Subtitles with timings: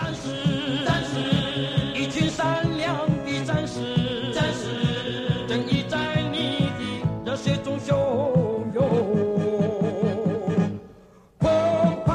[0.00, 1.20] 战士，战士，
[1.94, 6.70] 一群善良的战士，战士，正义在你
[7.22, 7.92] 的热血中汹
[8.72, 8.80] 涌
[11.38, 12.08] 澎湃。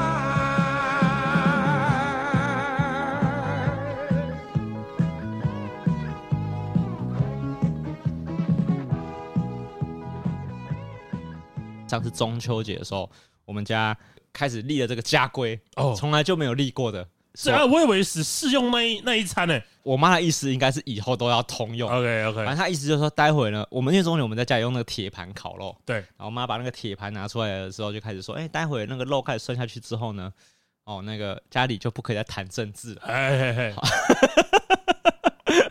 [11.86, 13.08] 上次中秋节的时候，
[13.44, 13.96] 我们家
[14.32, 17.08] 开始立了这个家规，哦从来就没有立过的。
[17.36, 19.60] 是啊，我以为是试用那一那一餐呢。
[19.82, 21.88] 我妈的意思应该是以后都要通用。
[21.88, 30.32] OK OK，反正她意思就是说，待会呢，我们因为中午我们在家里用那个铁盘烤肉，对，然后我妈把那个铁盘拿出来的时候，就开始说，哎，待会那个肉开始涮下去之后呢，
[30.84, 33.74] 哦，那个家里就不可以再谈政治了，哎嘿嘿，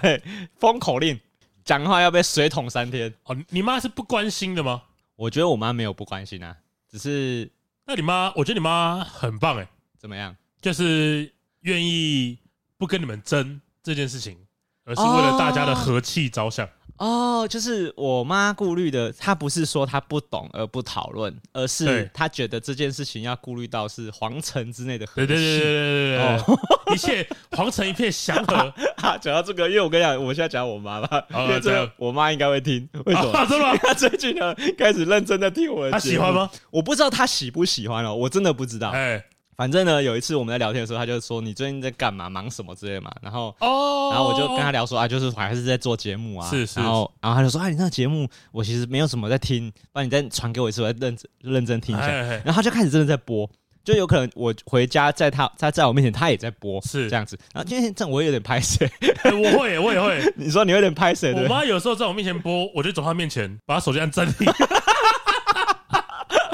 [0.02, 0.24] 嘿，
[0.60, 1.20] 封口令，
[1.66, 3.14] 讲话要被水桶三天。
[3.26, 4.84] 哦，你妈是不关心的吗？
[5.18, 6.56] 我觉得我妈没有不关心啊，
[6.90, 7.52] 只是
[7.86, 10.34] 那你妈，我觉得你妈很棒哎，怎么样？
[10.62, 11.32] 就是
[11.66, 12.38] 愿意
[12.78, 14.38] 不跟你们争这件事情，
[14.86, 16.68] 而是为了大家的和气着想。
[16.98, 25.64] 哦，就是我妈顾虑的，她不是说她不懂而不讨论，而是她觉得这件事情要顾虑到是皇城之内的和对对对对气。
[25.64, 28.56] 对对对一切皇城一片祥和。
[28.98, 33.32] 啊， 讲到这个，因为我跟你讲，我现在讲我妈嘛，哦因为这我妈应该会听，为什么？
[33.34, 33.76] 啊真的吗？
[33.82, 36.50] 她最近呢开始认真的听我的，她喜欢吗？
[36.70, 38.92] 我不知道她喜不喜欢哦，我真的不知道。
[38.92, 39.22] 哎
[39.56, 43.56] 反正呢，有一次我们在聊天的时候，他就说你最近在干嘛，忙什么之类嘛，然后。
[43.60, 52.08] 哦，然后我就跟他聊说啊，就是我还是在做节目啊，是是然后然后他就说啊，你那个节目我其实没有什么在听，不然你再传给我一次，我再认真认真听一下。
[52.08, 53.50] 然后他就开始真的在播，
[53.84, 57.38] 就有可能我回家在他他在我面前，他也在播，是这样子。
[57.54, 58.90] 然后今天这样我也有点拍谁，
[59.24, 60.22] 哎我会，我也会。
[60.38, 61.34] 你说你有点拍谁？
[61.34, 61.48] 我？
[61.48, 64.48] 妈有时候在我面前播，我就走她面前，把她手机按暂停。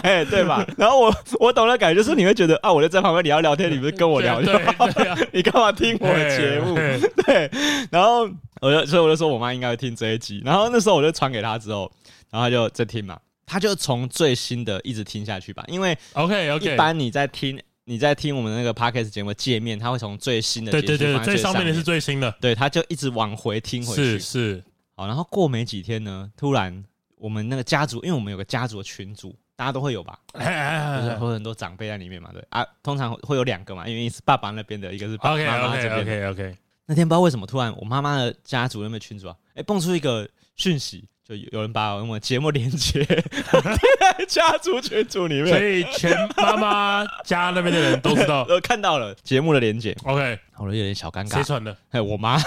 [0.01, 0.65] 哎，对吧？
[0.77, 6.75] 然后我我懂了，感觉就是你会觉得啊，我就在旁边，你要聊天，你不是跟我聊对就好对对啊， 你干嘛听我的节目？
[7.25, 7.49] 对，
[7.91, 8.29] 然后
[8.61, 11.91] 我就所以我就说我妈应该会听这一集，然后那时候我就传给她之后，
[12.29, 24.63] 然后她就在听嘛，她就从最新的一直听下去吧，因为 OK OK，一般你在听你在听我们那个 podcast 节目界面，它会从最新的对对对，最上面的是最新的，对，她就一直往回听回去，是是，
[24.95, 26.83] 好，然后过没几天呢，突然
[27.17, 35.37] 我们那个家族，因为我们有个家族的群组，大家都会有吧， 就是哎会很多长辈在里面嘛，对啊，通常会有两个嘛，因为一是爸爸那边的，一个是妈妈
[35.77, 36.01] 这边的。
[36.01, 51.35] OK OK，那天不知道为什么突然我妈妈的家族那边群组啊，哎、蹦出一个讯息，就有有人把我们节目连接在家族群组里面所，以全妈妈家那边的人都知道 都看到了节目的连接，，OK，我有点小尴尬。
[51.35, 52.37] 谁传的哎，我妈，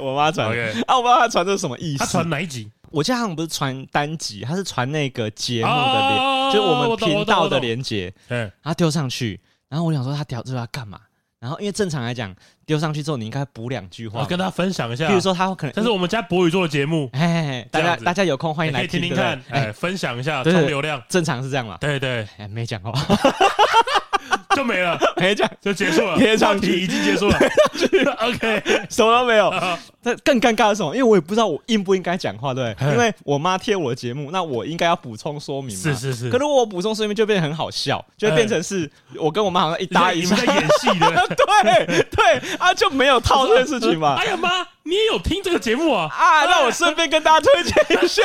[0.00, 0.52] 我妈传的。
[0.52, 1.98] ？OK，啊，我不知道她传这是什么意思。
[1.98, 2.70] 他传哪一集？
[2.90, 11.00] 我记得他们不是传单集，他是传那个节目的连，哦就是我们频道的连接，哎，他丢上去，然后我想说他丢这要干嘛？
[11.40, 12.34] 然后因为正常来讲，
[12.66, 15.06] 丢上去之后你应该补两句话，我跟大家分享一下。
[15.06, 21.76] 比如，说他可能，这是我们家博宇做的节目，哎大家大家有空欢迎来听听看，哎，哎，分享一下对对冲流量，正常是这样嘛？
[21.80, 22.92] 对对，哎，没讲话，
[24.56, 27.38] 就没了，没讲，就结束了，贴上去已经结束了，
[28.20, 29.48] OK，什么都没有。
[29.48, 30.94] 啊这更尴尬的是什么？
[30.94, 35.82] 因为我也不知道我应不应该讲话，对因为我妈贴我的节目，那我应该要补充说明嘛。
[35.82, 40.54] 是是是可，如果我补充说明，就变得很好笑，就会变成是我跟我妈好像一搭一唱在。
[40.54, 41.26] 演戏的。
[41.36, 44.14] 对对啊，就没有套这件事情嘛。
[44.14, 46.08] 哎呀妈，你也有听这个节目啊？
[46.10, 48.22] 啊，那我顺便跟大家推荐一下。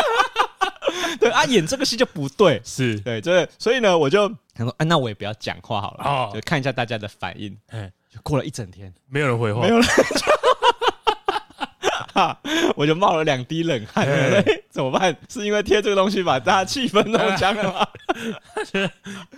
[1.19, 2.61] 对啊，演这个戏就不对。
[2.63, 7.57] 是，对，就是所以呢，我就想说，啊，那我也不要讲话好了，哦就看一下大家的反应。
[7.67, 9.87] 哎，就过了一整天，没有人回话，没有人
[12.13, 12.39] 哈，
[12.77, 14.07] 我就冒了两滴冷汗。
[14.69, 15.15] 怎么办？
[15.29, 17.87] 是因为贴这个东西把大家气氛弄僵了吗？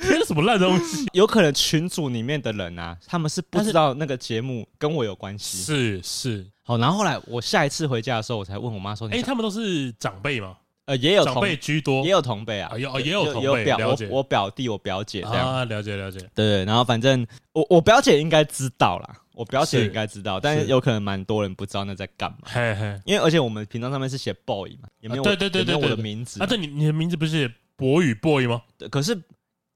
[0.02, 1.06] 贴了什么烂东西？
[1.14, 5.59] 有可能群组里面的人啊，他们是不知道那个节目跟我有关系。
[5.59, 16.66] 是是，好，然后后来我下一次回家的时候，我才问我妈说：“哎，你他们都是长辈嘛，呃，也有长同辈居多也，有同辈啊，啊有哦也有同辈表我我表弟我表姐这样，啊，了解了解，对对。
[16.66, 28.62] 然后反正我我表姐应该知道啦，我表姐是应该知道，但是是有可能蛮多人不知道那在干嘛，嘿嘿，因为而且我们频道上面是写 boy 嘛，也没有对对对也没有我的名字啊，对，你你的名字不是博宇 boy 吗？
[28.77, 29.19] 对可是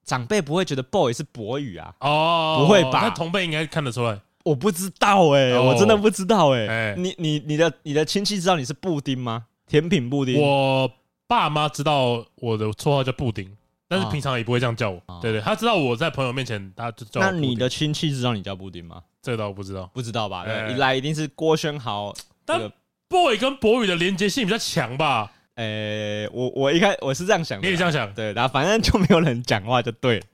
[0.06, 9.46] 长辈不会觉得 boy 是博宇啊，哦，不会吧那同辈应该看得出来，我不知道哎、哦我真的不知道哎、哎你你你的你的亲戚知道你是布丁吗？
[9.68, 10.92] 甜品布丁，我
[11.30, 13.48] 爸妈知道我的绰号叫布丁，
[13.88, 15.00] 但是哦平常也不会这样叫我。
[15.22, 17.42] 对对，他知道我在朋友面前，他就叫我布丁。
[17.42, 19.04] 那你的亲戚知道你叫布丁吗？
[19.22, 19.88] 这个倒不知道。
[19.94, 20.44] 不知道吧？
[20.70, 22.12] 一来一定是郭轩豪。
[22.44, 22.74] 但这个
[23.08, 25.32] boy 跟博宇的连接性比较强吧？
[25.56, 28.12] 诶、我我一开我是这样想你也这样想？
[28.16, 30.26] 对，然后反正就没有人讲话就对了。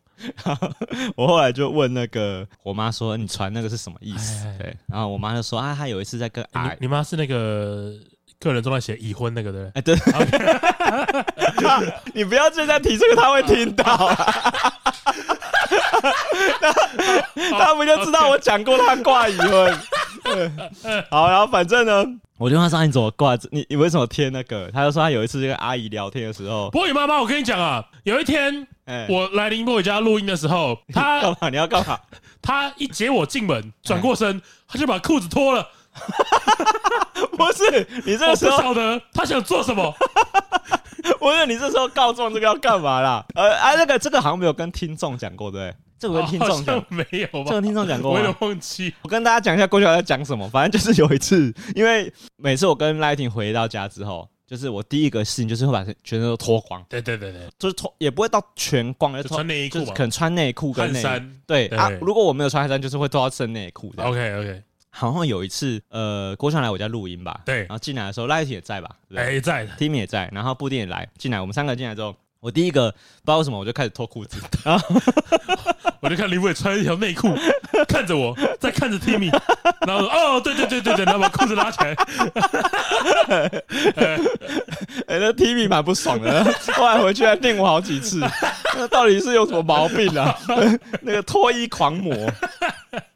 [1.17, 7.93] 我后来就问那个我妈说：“你传那个是什么意思？”哎对，然后我妈就说：“啊，她有一次在跟阿你你妈是那个
[8.39, 9.73] 个人状态写已婚那个对不对？
[9.75, 9.81] 哎
[11.57, 14.15] 对， 你不要现在提这个，他会听到啊。
[17.57, 19.75] 他们就知道我讲过他挂已婚。
[21.09, 22.05] 好，然后反正呢，
[22.37, 23.35] 我就问他说：“你怎么挂？
[23.51, 28.67] 你你为什么贴那个？”他就说他有一次跟阿姨聊天的时候，波宇妈妈，我跟你讲啊，有一天。
[28.85, 31.49] 欸、我来林波伟家录音的时候，他干嘛？
[31.49, 31.97] 你要干嘛？
[32.39, 35.67] 他一接我进门，转过身，他就把裤子脱了。
[37.37, 39.93] 不是你这个时候晓得他想做什么？
[41.19, 43.25] 不是你这时候告状这个要干嘛啦？
[43.35, 45.73] 呃，啊，那个这个好像没有跟听众讲过，对？
[45.97, 47.49] 这个跟听众讲没有吧？
[47.49, 48.93] 这个听众讲过，我有点忘记。
[49.01, 50.47] 我跟大家讲一下过去我在讲什么。
[50.49, 54.27] 反正就是有一次， 因为每次我跟赖婷回到家之后。
[54.47, 61.89] 就是我第一个事情就是会把全身都脱光，对对对对，就是脱也不会到全光，就穿内衣裤，可能穿内裤跟内衫，对啊。
[61.99, 63.91] 如果我没有穿汗衫，就是会脱到剩内裤。
[63.97, 64.63] OK OK。
[64.97, 68.89] 好像有一次，呃，郭强来我家录音吧，对，然后进来的时候，赖 t 也在吧？
[69.13, 74.95] 哎，在，Timmy 也在，然后布丁也来进来，我们三个进来之后，我第一个不知道为什么我就开始脱裤子， 然后
[75.99, 77.35] 我就看林伟穿一条内裤，
[77.89, 79.29] 看着我，再看着 Timmy，
[79.85, 81.93] 然后说哦，对对对对对，然后把裤子拉起来。
[83.27, 86.43] 哎、欸，那 Timmy 蛮不爽的，
[86.73, 88.19] 后来回去还电我好几次，
[88.75, 90.37] 那到底是有什么毛病啊？
[91.01, 92.13] 那个脱衣狂魔，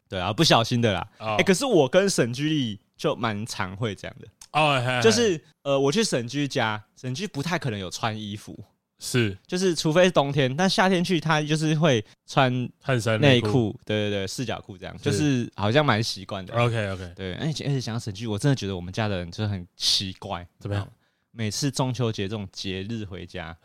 [0.09, 1.07] 对啊，不小心的啦。
[1.19, 1.37] 哎、oh.
[1.37, 5.03] 欸，可是我跟沈居丽就蛮常会这样的哦，oh.
[5.03, 8.57] 就是呃，我去沈居家，沈居不太可能有穿衣服，
[8.97, 16.53] 是，就是除非是冬天，但夏天去他就是会穿汗衫内裤，对对对，四角裤这样，是就是好像蛮习惯的。
[16.55, 20.87] OK OK，对，而且而且想到沈居，我真的觉得我们家的人就很奇怪，怎么样？
[21.31, 23.55] 每次中秋节这种节日回家，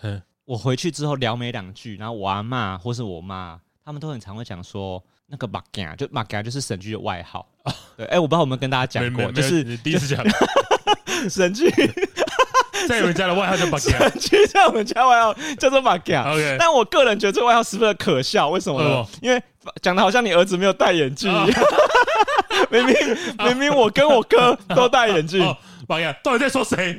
[0.45, 7.47] 我回去之后聊没两句，然后我阿嬷或是我妈，他们都很常会讲说那个马甲，就马甲就是神剧的外号。
[7.97, 10.25] 对，哎，我不知道有没有跟大家讲过，就是你第一次讲
[11.29, 11.71] 神剧
[12.89, 16.23] 在我们家的外号叫 马甲，沈居在我们家外号叫做马甲。
[16.31, 19.07] OK，但我个人觉得这个外号十分的可笑，为什么呢？
[19.21, 19.43] 因为
[19.83, 21.63] 讲的好像你儿子没有戴眼镜一样，
[22.71, 22.95] 明明
[23.39, 25.45] 明明我跟我哥都戴眼镜。
[25.87, 26.99] 马甲到底在说谁？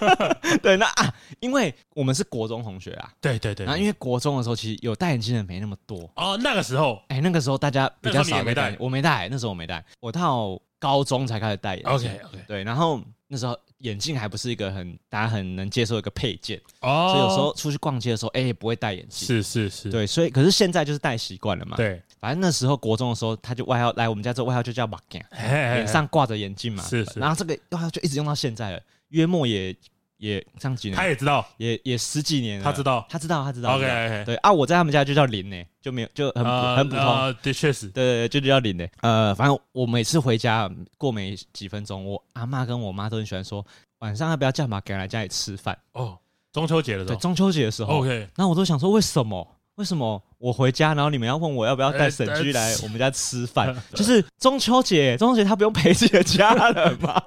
[0.62, 3.66] 对，那啊，因为我们是国中同学啊，对对对。
[3.66, 6.38] 然后因为国中的时候，其实有戴眼镜的没那么多哦。
[6.42, 11.92] 那个时候，哎，那个时候大家比较少没戴，我没戴，那时候我没戴，我到高中才开始戴眼镜。
[11.92, 19.26] OK OK，对，然后那时候眼镜还不是一个很大家很能接受的一个配件哦，所以有时候出去逛街的时候，哎，不会戴眼镜。
[19.26, 21.76] 是是是，对，所以可是现在就是戴习惯了嘛。
[21.76, 26.82] 对，反正那时候国中的时候，他就外号来我们家之后，外号就叫马甲，脸上挂着眼镜嘛。
[26.84, 28.80] 是是，然后这个外号就一直用到现在了。
[29.08, 29.74] 约莫也
[30.18, 32.64] 也上几年，他也知道，也也十几年了。
[32.64, 33.76] 他知道，他知道，他知道。
[33.76, 36.44] OK，对啊，我在他们家就叫林呢，就没有就很
[36.76, 37.36] 很普通。
[37.42, 38.86] 的，确是，对对，就叫林呢。
[39.02, 43.64] 呃，反正我每次回家过没几分钟，我阿妈跟我妈都很喜欢说，
[43.98, 45.78] 晚上要不要叫马给来家里吃饭？
[45.92, 46.18] 哦，
[46.52, 47.98] 中秋节的时候，对，中秋节的时候。
[47.98, 49.46] OK，那我都想说，为什么？
[49.76, 53.76] 为什么我回家，然后你们要问我要不要带沈居来我们家吃饭？
[53.94, 57.22] 就是中秋节，中秋节他不用陪自己的家人吗？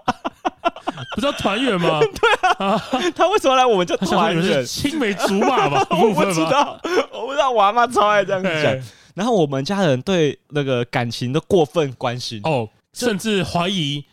[1.15, 1.99] 不是要团圆吗？
[2.03, 2.77] 对啊，
[3.15, 4.65] 他为什么来我们家团圆？
[4.65, 5.85] 青梅竹马吧？
[5.91, 6.79] 我不知道，
[7.13, 7.51] 我不知道。
[7.51, 8.81] 我阿妈超爱这样讲。
[9.15, 14.05] 然后我们家人对那个感情都过分关心哦，甚至怀疑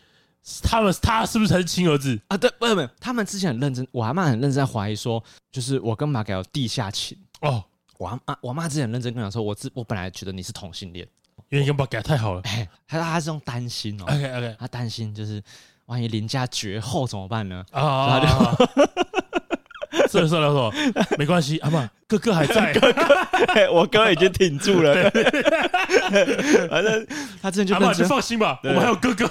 [0.63, 2.35] 他们他是不是才是亲儿子啊？
[2.35, 7.63] 对，不不，他们之前很认真，我阿妈很认真在怀疑说，就是我跟马改有地下情哦。
[7.97, 11.07] 我阿妈，我妈之前很认真跟我说，我自我本来觉得你是同性恋，
[11.49, 12.41] 因为你跟马改太好了。
[12.43, 15.41] 哎他说他是用担心哦，OK OK，他担心就是。
[15.87, 17.65] 万一林家绝后怎么办呢？
[17.71, 18.19] 啊，
[20.09, 20.73] 算了 算了，说
[21.17, 23.03] 没关系，阿妈哥哥还在， 哥哥，
[23.71, 24.93] 我哥已经挺住了。
[26.69, 27.07] 反正
[27.41, 29.27] 他之前就阿放心吧，我们还有哥哥，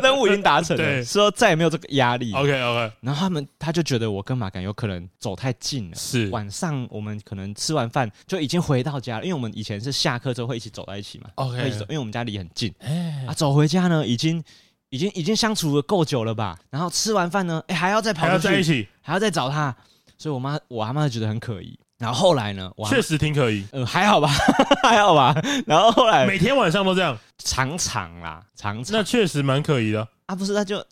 [0.00, 2.32] 任务已经达成了，说再也没有这个压力。
[2.34, 6.28] OK OK，然后他们他就觉得我跟马感有可能走太近了，是。
[6.28, 12.74] 晚上我们可能吃完饭就已经回到家了，因为我们以前是下课之后会一起走在一起嘛，OK，因为我们家离很近，
[13.26, 14.44] 啊，走回家呢已经。
[14.90, 16.58] 已经已经相处了够久了吧？
[16.70, 19.74] 然后吃完饭呢，哎，还要再跑还要在一起，还要再找他，
[20.16, 21.78] 所以我妈我阿妈觉得很可疑。
[21.98, 24.28] 然后后来呢，确实挺可疑，呃，还好吧，
[24.84, 25.34] 还好吧。
[25.66, 28.98] 然后后来每天晚上都这样，常常啦，常常。
[28.98, 30.52] 那确实蛮可疑的啊，不是？
[30.52, 30.84] 那就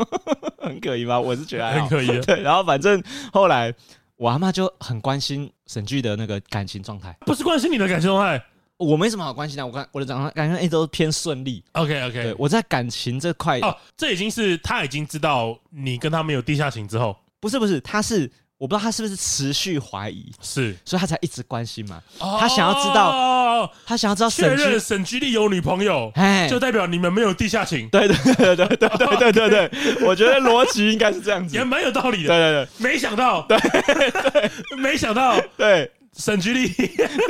[0.60, 1.18] 很可疑吗？
[1.18, 2.20] 我是觉得很可疑。
[2.20, 3.72] 对，然后反正后来
[4.16, 8.44] 我阿妈就很关心沈剧的那个感情状态，不是关心你的感情状态。
[8.82, 11.62] 我没什么好关系的，我感我的长感觉一直都偏顺利。
[11.72, 22.00] OK OK，我在感情这块哦，这已经是他已经知道你跟他没有地下情之后，不是不是，他是我不知道他是不是持续怀疑，是，所以他才一直关心嘛。
[22.18, 27.88] 哦、他想要知道，他想要知道确认沈沈居丽有女朋友，哎，就代表你们没有地下情。
[27.88, 32.28] 对对对对对对 对对对，我觉得逻辑应该是这样子，也蛮有道理的。
[32.28, 35.90] 对对对，没想到，对对，没想到，对。
[36.16, 36.68] 沈居力，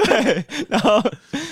[0.05, 1.03] 对，然后，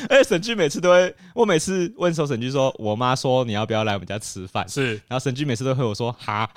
[0.09, 4.69] 而且沈居每次都会，我每次问时候，沈居说，我妈说你要不要来我们家吃饭？
[4.69, 6.49] 是，然后沈居每次都会我说，哈，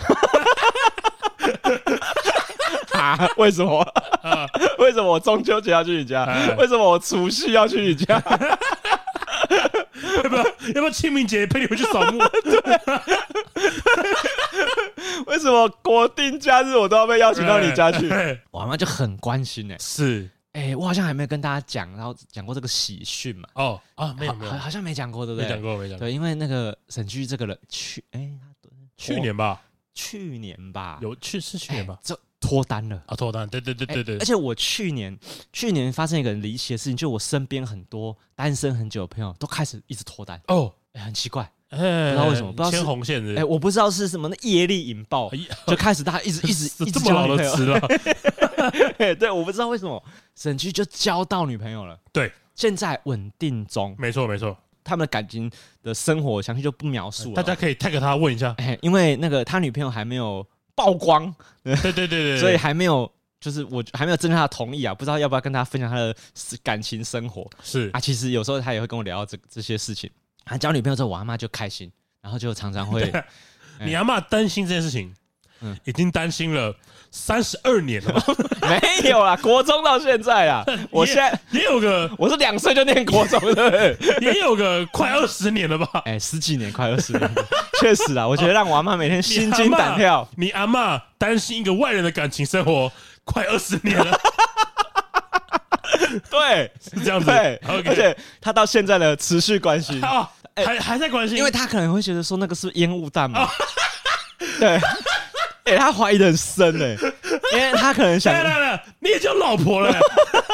[2.91, 3.79] 哈，为什么？
[4.23, 4.47] 啊、
[4.79, 6.23] 为什么我中秋节要去你家？
[6.23, 8.15] 啊、 为什么我除夕要去你家？
[10.23, 10.43] 要不要？
[10.43, 12.17] 要不要清明节陪你回去扫墓？
[12.43, 12.79] 对，
[15.27, 18.09] 为什么国定假日我都要被邀请到你家去？
[18.51, 20.29] 我妈就很关心哎、欸，是。
[20.53, 23.49] 哎、欸，我好像还没有跟大家讲，然后讲过这个喜讯嘛？
[23.55, 25.47] 哦啊，没有没有，好像没讲过，对不对？
[25.47, 26.07] 没讲过，没讲过。
[26.07, 29.61] 对，因为那个沈居这个人，去哎，他去年吧，
[29.95, 31.97] 去年吧，有去是去年吧？
[32.03, 34.17] 这脱单了啊，脱单，对对对对对。
[34.19, 35.17] 而且我去年
[35.51, 45.31] 去年发生一个很离奇的事情，就我身边很多单身很久的朋友都开始一直脱单哦，哎，很奇怪，不知道为什么，不知道牵红线哎，我不知道是什么那业力引爆，
[45.65, 47.79] 就开始大家一直一直 一直这么老的词了，
[49.19, 50.03] 对，我不知道为什么。
[50.35, 55.49] 沈居就交到女朋友了，对，现在稳定中，没错没错，他们的感情
[55.83, 60.43] 的生活详细就不描述了，大家可以 tag 他问一下， 哎，因为那个他女朋友还没有
[60.73, 61.31] 曝光，
[61.63, 66.15] 对对对对，所以还没有，就是我还没有征得他的同意啊，不知道要不要跟他分享他的
[66.63, 67.91] 感情生活，是。
[67.93, 70.09] 啊，其实有时候他也会跟我聊到这这些事情，
[70.43, 71.91] 他交女朋友之后，我阿妈就开心，
[72.21, 73.13] 然后就常常会，
[73.81, 75.13] 你阿妈担心这件事情，
[75.63, 76.75] 嗯，已经担心了。
[77.15, 78.23] 三十二年了吗？
[78.67, 85.87] 没有啦，国中到现在啊， 我现在也，有个，我是两岁就念国中的， 也有个快二十年了吧？
[86.05, 87.31] 哎、欸，十几年，快二十年，
[87.79, 90.27] 确实啊，我觉得让我阿妈每天心惊胆跳。
[90.37, 92.91] 你阿妈担心一个外人的感情生活
[93.23, 94.19] 快二十年了，
[96.31, 100.01] 对，是这样子，对，okay、而且他到现在的持续关心，
[100.55, 103.47] 还还在关心，因为他可能会觉得说那个是烟雾弹嘛，
[104.59, 104.79] 对。
[105.65, 107.13] 哎、欸，他怀疑的很深哎、欸，
[107.53, 109.99] 因为他可能想， 来来来，你也叫老婆了、欸，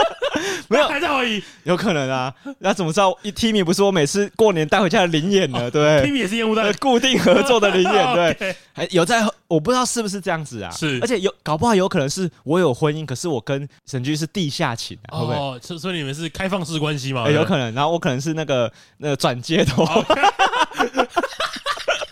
[0.69, 2.31] 没有还在怀疑，有可能啊？
[2.59, 3.17] 那怎么知道？
[3.23, 5.69] 一 Timmy 不是我每次过年带回家的灵眼呢？
[5.71, 10.69] 对，Timmy 也是烟雾弹，固定合作的灵眼，对，还有在，我不知道是不是这样子啊？
[10.71, 15.35] 是，而且有搞不好有可能是我有婚姻，可是我跟沈居是地下情、啊，会不会？
[15.35, 17.23] 哦，所以你们是开放式关系吗？
[17.25, 19.83] 欸、有可能，然后我可能是那个那个转接头。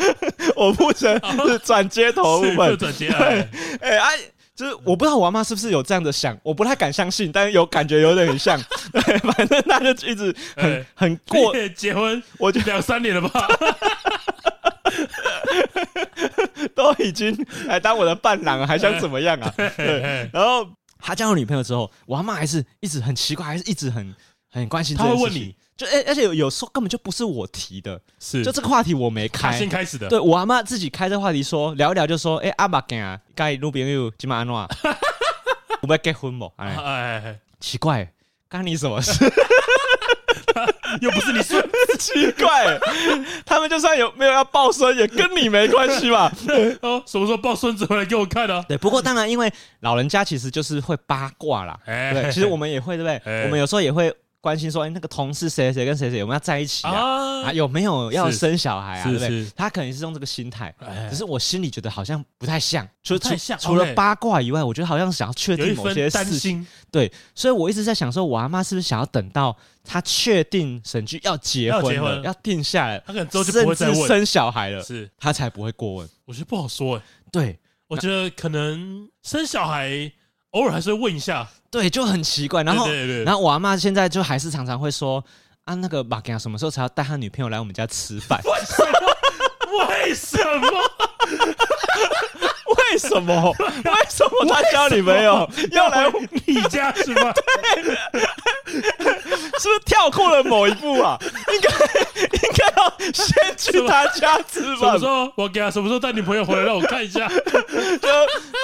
[0.56, 3.50] 我不成是转接头部分， 转接哎
[3.82, 4.18] 哎哎，
[4.56, 8.60] 就是我不知道我阿妈是不是有这样的想，我不太敢相信，但是有感觉有点很像。
[8.92, 13.48] 对，反正她就一直很、欸、很过结婚，我就两三年了吧，
[16.76, 19.54] 都已经来当我的伴郎了，还想怎么样啊？
[19.58, 20.68] 对，然后
[21.00, 24.16] 他交了女朋友之后，我阿妈还是一直很奇怪，还是一直很
[24.50, 24.96] 很关心。
[24.96, 25.56] 他会问你。
[25.78, 30.10] 就而而且有有时候根本就不是我提的，是就这个话题我没开，先开始的。
[30.10, 34.68] 对我阿妈自己开这个话题说聊一聊，就说哎阿爸干啊，该路边又今晚安诺，
[35.82, 36.52] 我们要结婚不？
[36.56, 38.12] 哎哎，奇怪，
[38.50, 39.14] 干你什么事？
[41.02, 41.62] 又不是你说
[42.00, 42.80] 奇怪，
[43.46, 46.32] 他们就算有没有要抱孙，也跟你没关系吧？
[46.82, 48.66] 哦，什么时候抱孙子回来给我看呢？
[48.68, 51.78] 对，不过当然，因为老人家其实就是会八卦啦。
[51.86, 53.44] 对，其实我们也会，对不对？
[53.44, 54.12] 我们有时候也会。
[54.48, 56.94] 关心说，哎，那个同事谁谁跟谁谁有没有要在一起啊？
[56.94, 59.04] 啊，啊有没有要生小孩啊？
[59.04, 59.46] 对不对？
[59.54, 60.74] 他可能是用这个心态，
[61.10, 66.66] 只是我心里觉得好像不太像，就除除了八卦以外，我觉得好像想要确定某些事情。
[66.90, 76.10] 对，所以我一直在想说，我阿妈是不是想要等到她确定沈剧要结婚了，要定下来，她可能之后就不会再问生小孩了，是他才不会过问。
[76.24, 77.02] 我觉得不好说，哎，
[77.34, 80.10] 对，我觉得可能生小孩。
[80.52, 82.64] 偶尔还是会问一下，对，就很奇怪。
[82.64, 85.24] 然后，对对对，然后我阿妈现在就还是常常会说
[85.66, 88.42] 啊，那个马哥什么时候才要带他女朋友来我们家吃饭？
[88.44, 89.16] 为什么？
[89.90, 90.68] 为什么？
[92.78, 93.52] 为什么？
[93.60, 96.10] 为什么他交女朋友要来
[96.46, 97.34] 你家吃饭？
[99.38, 101.18] 对，是不是跳过了某一步啊？
[101.54, 101.70] 应该
[102.20, 104.78] 应该要先去他家吃饭。
[104.78, 105.72] 什么时候我给他？
[105.72, 107.28] 什么时候带女朋友回来让我看一下？
[107.30, 108.10] 就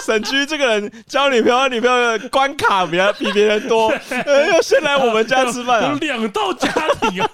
[0.05, 3.91] 沈居这个人交女朋友，女朋友的关卡比较比别人多，
[4.51, 5.91] 要先来我们家吃饭啊！
[5.91, 6.69] 有两道家
[7.01, 7.29] 庭啊！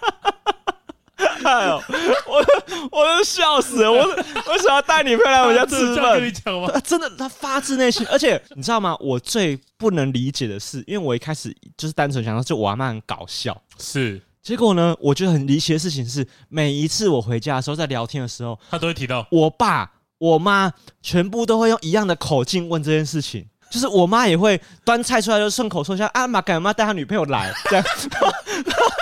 [1.44, 1.82] 哎呦，
[2.28, 2.46] 我
[2.92, 3.92] 我都笑死了！
[3.92, 6.20] 我为什么要带女朋友来我们家吃饭？
[6.20, 6.70] 跟你讲吗？
[6.82, 8.96] 真的，他发自内心，而且你知道吗？
[9.00, 14.22] 我最不能理解的是，因为我一开始就是单纯想到，就我阿妈很搞笑，是。
[14.42, 20.72] 结果呢，我觉得很离奇的事情是，每一次我回家的时候，在聊天的时候，他都会提到我爸、我妈，
[21.02, 23.46] 全部都会用一样的口径问这件事情。
[23.70, 27.52] 就是我妈也会端菜出来就顺口说一下啊，马干妈带他女朋友来。
[27.70, 27.86] 这样，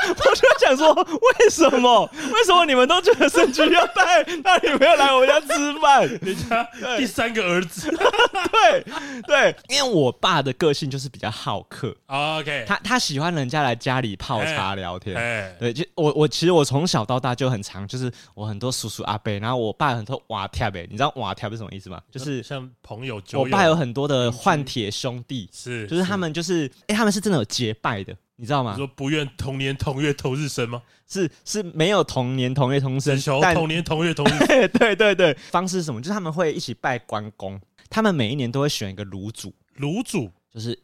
[0.08, 2.10] 我就想说为什么？
[2.14, 5.48] 为什么你们都觉得沈居要带他女朋友来我们家吃
[5.80, 6.08] 饭？
[6.22, 7.90] 人家第三个儿子，
[8.52, 8.86] 对
[9.26, 22.02] 对，因为我爸的个性就是比较好客，OK，他他喜欢人家来家里泡茶聊天，哎，对，就我我其实我从小到大就很常，就是我很多叔叔阿伯，然后我爸有很多瓦贴呗，你知道瓦贴是什么意思吗？
[22.12, 28.72] 就是像朋友，友，我爸有很多的换铁兄弟，是，就是他们就是，哎、欸，他们是真的有结拜的，你知道吗？
[28.72, 30.82] 你说不愿同年同月同日生吗？
[31.08, 34.48] 是是没有同年同月同生，求同年同月同日生。
[34.80, 36.02] 对对对，方式是什么？
[36.02, 37.60] 就是他们会一起拜关公，
[37.90, 40.78] 他们每一年都会选一个炉主，炉主就是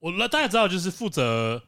[0.00, 1.62] 我那大家知道，就是负责。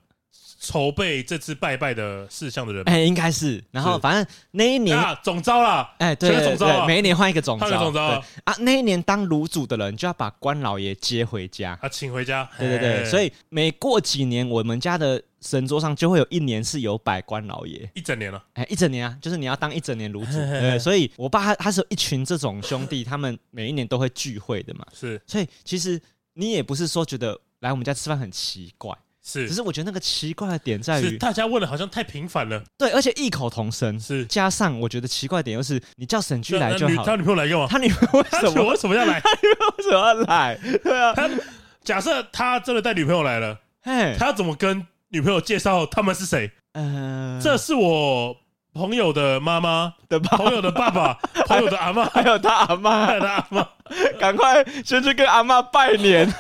[0.61, 3.65] 筹备这次拜拜的事项的人，哎，应该是。
[3.71, 7.67] 然后反正那一年总招啦，哎，对，总招，每一年换一个总招。
[7.79, 12.47] 总招啊，那一年当炉主的人就要把关老爷接回家，啊，请回家。
[12.59, 18.45] 对对对，所以每过几年，我们家的神桌上就会有一年是有摆关老爷，一整年了。
[18.53, 20.33] 哎，一整年啊，就是你要当一整年炉主。
[20.33, 24.87] 对，所以我爸他他是有一群这种兄弟，他们每一年都会聚会的嘛。
[24.93, 25.99] 是，所以其实
[26.35, 28.95] 你也不是说觉得来我们家吃饭很奇怪。
[29.23, 32.63] 是，只是我觉得那个奇怪的点在于，大家问的好像太频繁了。
[32.79, 34.01] 对，而且异口同声。
[34.01, 37.05] 是，加上我觉得奇怪点又是，你叫沈居来就好。
[37.05, 37.67] 他女朋友来干嘛？
[37.69, 39.21] 他女朋友为什么为什么要来？
[39.21, 40.59] 他女朋友为什么要来？
[40.83, 41.29] 对啊，他
[41.85, 46.51] 假设他真的带女朋友来了，嘿，他要怎么跟女朋友介绍他们是谁？
[46.73, 48.37] 嗯，这是我
[48.73, 51.15] 朋友的妈妈的朋友的爸爸，
[51.47, 53.69] 朋友的 阿妈，还有他阿妈，还有他阿妈，
[54.19, 56.33] 赶快先去跟阿妈拜年。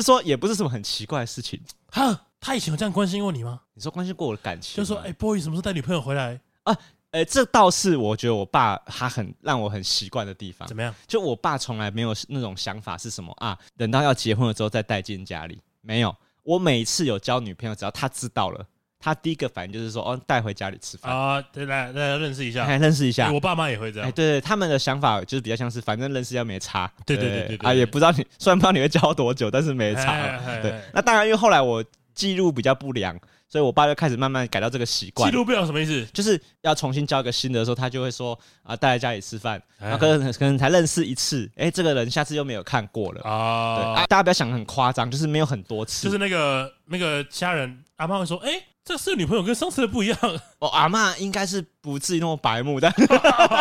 [0.00, 1.60] 是说也不是什么很奇怪的事情，
[1.90, 3.60] 哈，他以前有这样关心过你吗？
[3.74, 6.76] 你说关心过我的感情，就说哎，boy 什么时候带女朋友回来啊？
[7.10, 10.66] 哎，这倒是我觉得我爸他很让我很习惯的地方。
[10.66, 10.92] 怎么样？
[11.06, 13.56] 就我爸从来没有那种想法是什么啊？
[13.76, 16.14] 等到要结婚了之后再带进家里，没有。
[16.42, 18.66] 我每次有交女朋友，只要他知道了。
[19.04, 24.08] 他第一个反应就是说：“哦，带回家里吃饭啊，对，来来认识一下，来认识一下。”我爸妈也会这样。
[24.08, 26.90] 哎，对对，他们的想法就是比较像是，反正认识要没差。
[27.04, 30.40] 对对对对啊，也不知道你， 虽然不知道你会教多久，但是没差。
[30.62, 33.14] 对，那当然，因为后来我记录比较不良，
[33.46, 35.30] 所以我爸就开始慢慢改掉这个习惯。
[35.30, 36.02] 记录不良什么意思？
[36.14, 44.06] 就是要重新教一个新的的时候，他就会说：“啊，带来家里吃饭。”然后可能可能才认识一次，哎，这个人下次又没有看过了啊。
[44.06, 46.04] 大家不要想很夸张，就是没有很多次。
[46.04, 48.50] 就是那个那个家人阿妈会说：“哎。”
[48.84, 50.18] 这是女朋友跟上次的不一样。
[50.58, 52.92] 我、哦、阿嬷应该是不至于那么白目，但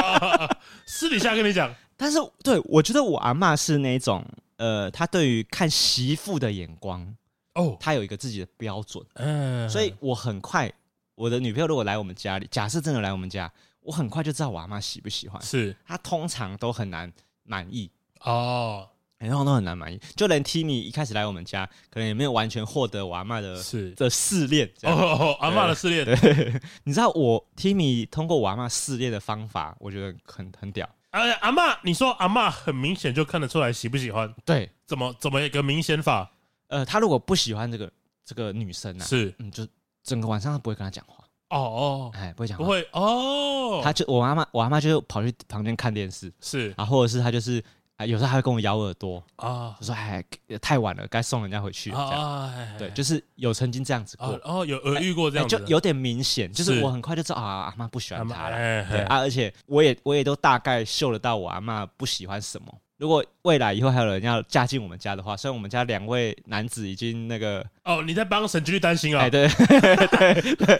[0.86, 1.74] 私底下跟你讲。
[1.96, 4.26] 但是对我觉得我阿嬷是那种，
[4.58, 7.16] 呃，她对于看媳妇的眼光
[7.54, 9.02] 哦，她有一个自己的标准。
[9.14, 10.70] 嗯，所以我很快，
[11.16, 15.42] 我的女朋友如果来我们家里，假设真的来我们家，我很快就知道我阿嬷喜不喜欢。
[15.42, 17.10] 是，她通常都很难
[17.44, 17.90] 满意
[18.22, 18.90] 哦。
[19.28, 24.70] 然后都很难满意，就连 Timmy 一开始来我们家，可能也没有完全获得我阿嬷的是的试炼。
[24.84, 26.06] 哦，阿嬷的试炼。
[26.06, 30.90] 对， 你知道我 Timmy 通过我阿嬷试炼的方法，我觉得很很屌。
[31.12, 34.34] 哎，阿嬷，你说阿嬷很明显就看得出来喜不喜欢？
[34.44, 36.32] 对，怎么怎么一个明显法？
[36.68, 37.92] 呃，他如果不喜欢这个
[38.26, 39.68] 这个女生啊，是，嗯，就
[40.04, 41.24] 整个晚上他不会跟他讲话。
[41.50, 43.80] 哦哦，哎，不会讲话，不会哦。
[43.84, 47.64] 他就我阿嬷，我阿嬷就跑去旁边看电视，是啊，或者是他就是。
[48.04, 50.24] 啊，有时候还会跟我咬耳朵啊，我说哎，
[50.62, 51.98] 太晚了，该送人家回去了。
[51.98, 58.58] 这样，对，就是有曾经这样子过，哦，有耳遇过这样，就有点明显，就是我很快就知道啊，阿妈不喜欢他了，
[58.90, 62.74] 对啊，而且我也我也都大概嗅得到我阿妈不喜欢什么。
[63.04, 69.24] 如果未来以后还有人要嫁进我们家的话，虽然我们家两位男子已经那个哦，你在帮沈居担心啊？
[69.24, 69.46] 哎，对
[70.08, 70.80] 对对，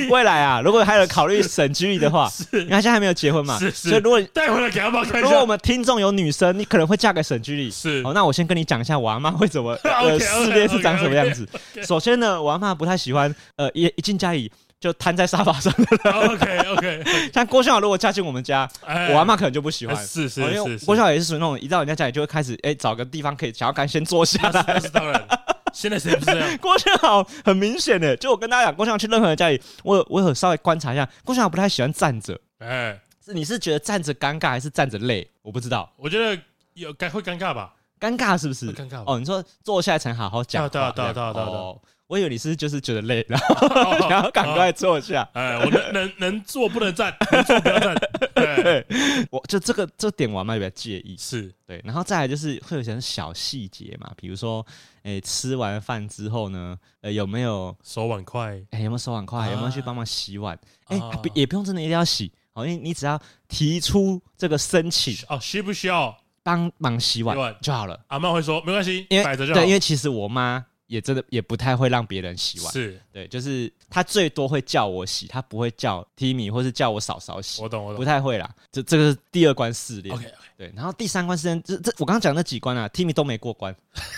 [0.00, 3.90] 未未来啊，如果还有考虑沈居的话， 是，因为他现在还没有结婚嘛，是是。
[3.90, 8.02] 所以如果带回来给阿妈看一下，如果我们听众有女生，你可能会嫁给沈居，是。
[8.04, 11.48] 哦，那我先跟你讲一下我阿妈会怎么呃 试炼是长什么样子。
[11.84, 14.50] 首先呢，我阿妈不太喜欢呃一一进家里。
[14.78, 16.10] 就瘫在沙发上的。
[16.10, 18.68] OK OK，像郭笑如果嫁进我们家，
[19.10, 19.96] 我阿妈可能就不喜欢。
[19.96, 20.42] 是是
[20.78, 24.64] 是，郭笑也是属于那种一到人家家里就会开始哎找个地方可以想要赶先坐下来。
[24.66, 25.26] 那是当然，
[25.72, 26.58] 现在谁不是这样？
[26.58, 32.38] 郭笑很明显的，就我跟大家讲，郭笑去任何人家里，我我有稍微观察一下，郭笑不太喜欢站着。
[32.58, 35.26] 哎，是你是觉得站着尴尬还是站着累？
[35.42, 36.40] 我不知道，我觉得
[36.74, 37.72] 有该会尴尬吧？
[37.98, 38.72] 尴尬是不是？
[38.74, 40.68] 尴尬哦，你说坐下来才好好讲。
[40.68, 41.80] 对对对对对。
[42.08, 43.68] 我以为你是就是觉得累，然后
[44.08, 45.28] 然后赶快坐下。
[45.32, 47.96] 哎，我能能能坐不能站，能坐不要站。
[48.34, 48.86] 对，
[49.30, 51.16] 我就这个这点我妈比较介意。
[51.18, 54.64] 是对，然后再来就是会有些小细节嘛，比如说，
[55.02, 58.62] 哎，吃完饭之后呢，呃，有没有收碗筷？
[58.70, 59.50] 哎，有没有收碗筷？
[59.50, 60.56] 有没有去帮忙洗碗？
[60.86, 67.98] 哎，不也不用真的一定要洗，好，因为你只要提出这个申请哦，需不需要帮忙洗碗就好了。
[68.08, 69.36] 阿妈会说没关系，因为。
[69.36, 72.72] 对，因为其实我妈也真的也不太会让别人洗碗。
[72.72, 77.62] 是对，就是他最多会叫我洗，他不会叫 Timmy 或是叫我嫂嫂洗。
[77.62, 78.54] 我懂，我懂，不太会啦。
[78.70, 80.14] 这这个是第二关试炼。
[80.14, 80.34] OK OK。
[80.56, 83.74] 对，然后第三关试炼，这这我刚刚讲那几关啊，Timmy 都没过关。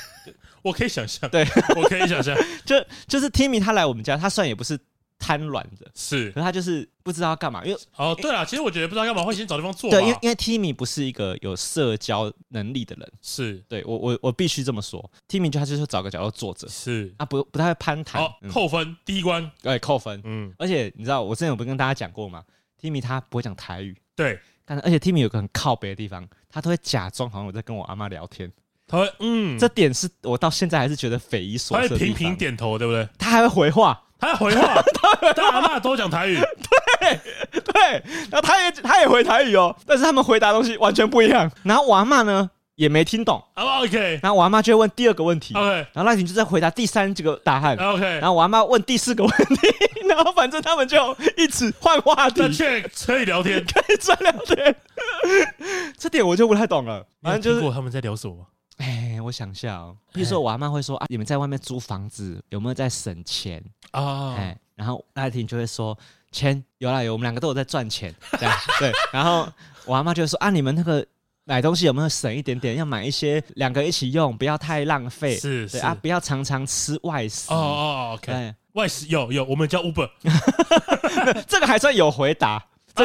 [0.62, 2.76] 我可以想象，对，我可以想象， 就
[3.06, 4.78] 就是 Timmy 他来我们家，他虽然也不是。
[5.18, 13.54] 贪软的，是，可是他就是不知道要干嘛，因为哦，对了，其实我觉得不知道干嘛会先找地方坐，对，因为因为 Timmy 不是一个有社交能力的人，是。
[13.68, 17.12] 对我我我必须这么说，Timmy 就他就是找个角落坐着，是。
[17.18, 22.44] 啊，不不太会攀谈，好扣分，第一关，对，扣分，嗯，而且你知道我之前有不是跟大家讲过吗
[22.80, 28.50] ？Timmy 他不会讲台语，对，但是而且 Timmy 有个很靠北的地方，他都会假装好像我在跟我阿妈聊天，
[28.86, 33.08] 他会嗯，这点是我到现在还是觉得匪夷所思，他会频频点头，对不对？
[33.18, 34.04] 他还会回话。
[34.18, 34.82] 他回话，
[35.34, 36.38] 他阿嬷都讲台语，
[37.00, 37.20] 对
[37.60, 37.82] 对，
[38.30, 41.50] 然后他也他也回台语哦，但是他们回答东西完全不一样。
[41.62, 44.18] 然后我阿嬷呢也没听懂，OK。
[44.22, 45.68] 然后我阿嬷就会问第二个问题，OK。
[45.92, 48.04] 然后赖廷就在回答第三这个答案，OK。
[48.04, 49.68] 然后我阿嬷问第四个问题，
[50.08, 54.74] 然后反正他们就一直换话题， 却可以聊天，可以再聊天。
[55.96, 58.34] 这点我就不太懂了，反正就是他们在聊什么。
[58.78, 63.62] 哎，我想一下哦，比如说我阿妈会说啊，你们在外面租房子有没有在省钱
[63.92, 64.34] 啊？
[64.36, 65.96] 哎，然后赖婷就会说
[66.32, 68.92] 钱有啦有，我们两个都有在赚钱，这样对。
[69.12, 69.48] 然后
[69.84, 71.04] 我阿妈就会说啊，你们那个
[71.44, 72.76] 买东西有没有省一点点？
[72.76, 75.36] 要买一些两个一起用，不要太浪费。
[75.36, 77.52] 是，是啊，不要常常吃外食。
[77.52, 78.54] 哦哦，OK。
[78.74, 80.08] 外食有有，我们叫 Uber，
[81.48, 82.64] 这个还算有回答。
[82.94, 83.04] 这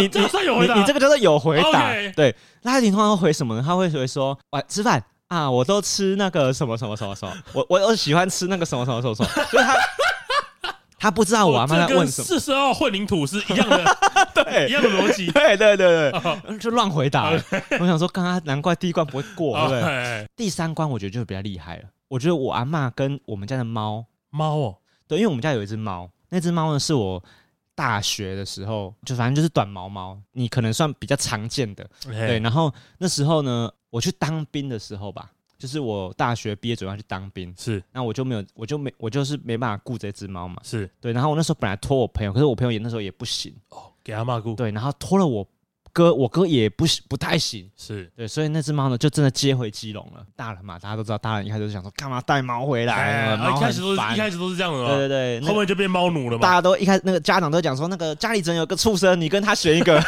[0.00, 1.92] 你你算有回答，你这个叫做有回答。
[2.14, 3.62] 对，赖婷通常会回什么呢？
[3.66, 5.02] 他会回说喂吃饭。
[5.28, 9.76] 啊，我都吃那个什么什么什么什么，我我我喜欢吃那个什么什么什么什么，所以他
[10.98, 12.26] 他不知道我阿妈在问什么。
[12.26, 13.96] 四十二混凝土是一样的，
[14.34, 17.30] 对，一样的逻辑， 对对对对，就乱回答。
[17.78, 20.26] 我想说，刚刚难怪第一关不会过，对不对？
[20.34, 21.84] 第三关我觉得就比较厉害了。
[22.08, 27.22] 我觉得我阿妈跟我们家的猫猫哦，对，因为我们家有一只猫，那只猫呢是我
[27.80, 28.94] 大学的时候。
[29.06, 32.38] 就反正就是短毛猫，你可能算比较常见的，对。
[32.40, 33.70] 然后那时候呢。
[33.90, 40.88] 我去当兵的时候吧，就是我大学毕业准备要去当兵，是，那我就没有，我就没，我就是没办法顾这只猫嘛，是。
[41.00, 43.52] 对，然后我那时候本来托我朋友，可是我朋友也那时候也不行。
[43.70, 45.44] 哦，给他骂顾，对，然后托了我
[45.92, 48.10] 哥，我哥也不不太行，是。
[48.16, 50.24] 对，所以那只猫呢就真的接回基隆了。
[50.36, 60.00] 大人嘛，大家都知道，大人一开始就想说干嘛带猫回来，猫一开始都是，一开始都是这样的，对对对，后面就变猫奴了嘛，大家都一开始那个家长都讲说，那个家里怎有个畜生，你跟他选一个，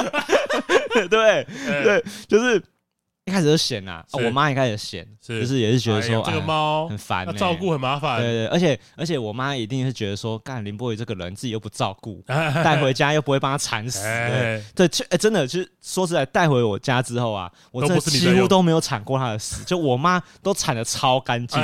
[1.08, 2.62] 对对，就是。
[3.30, 8.20] 一开始就嫌呐，我妈一开始嫌，就是也是觉得说这个猫很烦，照顾很麻烦。
[8.20, 14.00] 对对，而且而且我妈一定是觉得说，干林波宇这个人自己又不照顾， 带回家又不会帮他铲屎。
[14.02, 21.60] 对对，哎，真的，其实说实在，带回我家之后啊，我这几乎都没有铲过他的屎，就我妈都铲的超干净，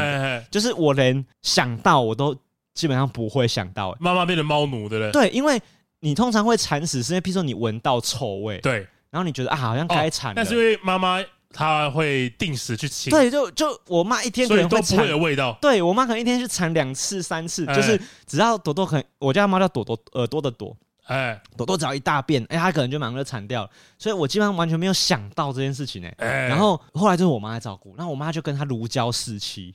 [0.49, 2.33] 就是我连想到我都
[2.75, 3.97] 基本上不会想到。
[3.99, 5.11] 妈妈变成猫奴，对不对？
[5.11, 5.61] 对，因为
[5.99, 11.21] 你通常会铲屎，是因为譬如说你闻到臭味，对，然后你觉得啊，好像该铲，但是因为妈妈。
[11.57, 15.57] 他会定时去清，对，就就我妈一天可能都不会有味道。
[15.59, 23.71] 对我妈可能一天去铲两次、三次，就是只要朵朵可能，我家猫叫朵朵，耳朵的朵，哎，朵朵只要一大便，哎，它可能就马上就铲掉了。
[23.99, 29.75] 所以我基本上完全没有想到这件事情，哎，然后后来就是我妈在照顾，那我妈就跟她如胶似漆，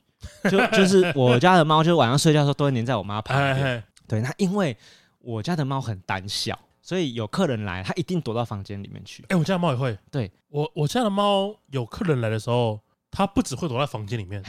[0.51, 3.83] 就 就是我家的猫，就是晚上睡觉的时候都会黏在我妈旁边。
[4.07, 4.77] 对，那因为
[5.19, 6.59] 我家的猫很胆小。
[6.81, 9.23] 所以有客人来，他一定躲到房间里面去。
[9.29, 9.97] 哎，我家的猫也会。
[10.09, 12.79] 对，我我家的猫有客人来的时候，
[13.11, 14.41] 它不只会躲在房间里面，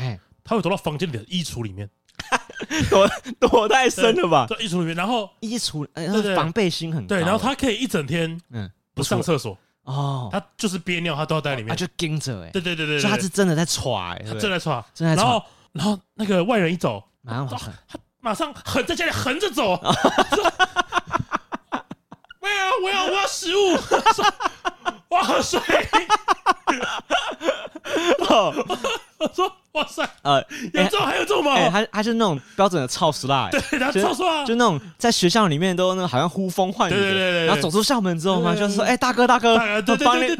[0.42, 1.88] 它会躲到房间里的衣橱里面，
[2.88, 4.46] 躲躲太深了吧？
[4.48, 7.08] 在衣橱里面，然后衣橱，哎，防备心很高。
[7.08, 9.56] 对，然后它可以一整天，嗯，不上厕所。
[9.84, 15.26] 哦，它就是憋尿，它都要在里面，它就盯着，哎，对对对对，所以它是真的在踹，它真的在喘，真的在喘。
[15.26, 17.48] 然后然后那个外人一走，马上
[17.88, 19.78] 它马上横在家里横着走。
[22.82, 23.76] 我要我要食物，
[25.08, 25.60] 我要喝水。
[29.18, 31.54] 我说哇塞，呃，有这种还有这种吗？
[31.70, 40.36] 他他是那种标准的超时辣，对，他超时辣，就那种在学校里面都那个好像呼风唤雨，对对对，然后走出校门之后嘛，就是说，哎，大哥大哥，我帮你。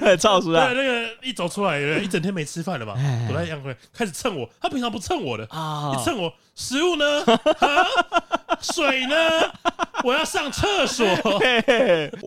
[0.18, 2.94] 超时辣，对，那个一走出来， 一整天没吃饭了吧？
[3.28, 7.04] 躲在阳台开始蹭我，他平常不蹭我的啊，你蹭我，食物呢？
[8.60, 9.14] 水呢？
[10.04, 11.06] 我要上厕所。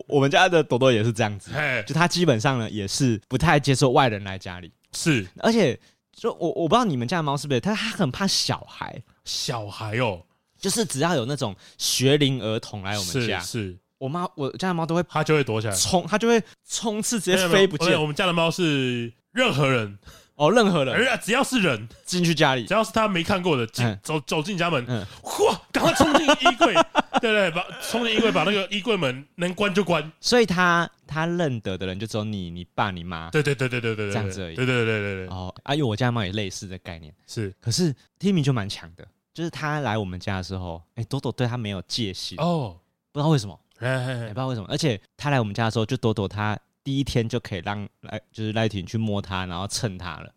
[0.06, 1.50] 我们家的朵朵也是这样子，
[1.86, 5.78] 就他基本上呢也是不太接受外人来家里，是，而且
[6.12, 10.22] 就我我不知道你们家的猫是不是，他他很怕小孩，小孩哦，
[10.58, 13.76] 就是只要有那种学龄儿童来我们家，是。
[14.04, 17.98] 我妈我家的猫都会，它就会躲起来，冲，它就会冲刺，直接飞不见。
[17.98, 19.98] 我们家的猫是任何人。
[20.36, 26.74] 哦，任何人，只要是人进去家里，只要是他没看过的，进走走进家门，嗯，哇，赶快冲进衣柜，
[27.22, 30.10] 对对，把冲进衣柜，把那个衣柜门能关就关。
[30.20, 33.30] 所以他他认得的人就只有你、你爸、你妈。
[33.30, 34.56] 对对对对对对，这样子而已。
[34.56, 35.28] 对对对对对。
[35.28, 37.54] 哦，啊，因为我家猫也类似的概念，是。
[37.60, 42.76] 可是 Timmy 就蛮强的，就是他来我们家的时候，哎，朵朵对他没有戒心哦，
[43.12, 44.66] 不知道为什么，也不知道为什么。
[44.70, 50.28] 而且他来我们家的时候，就朵朵他第一天就可以让赖就是赖婷去摸他，然后蹭他了。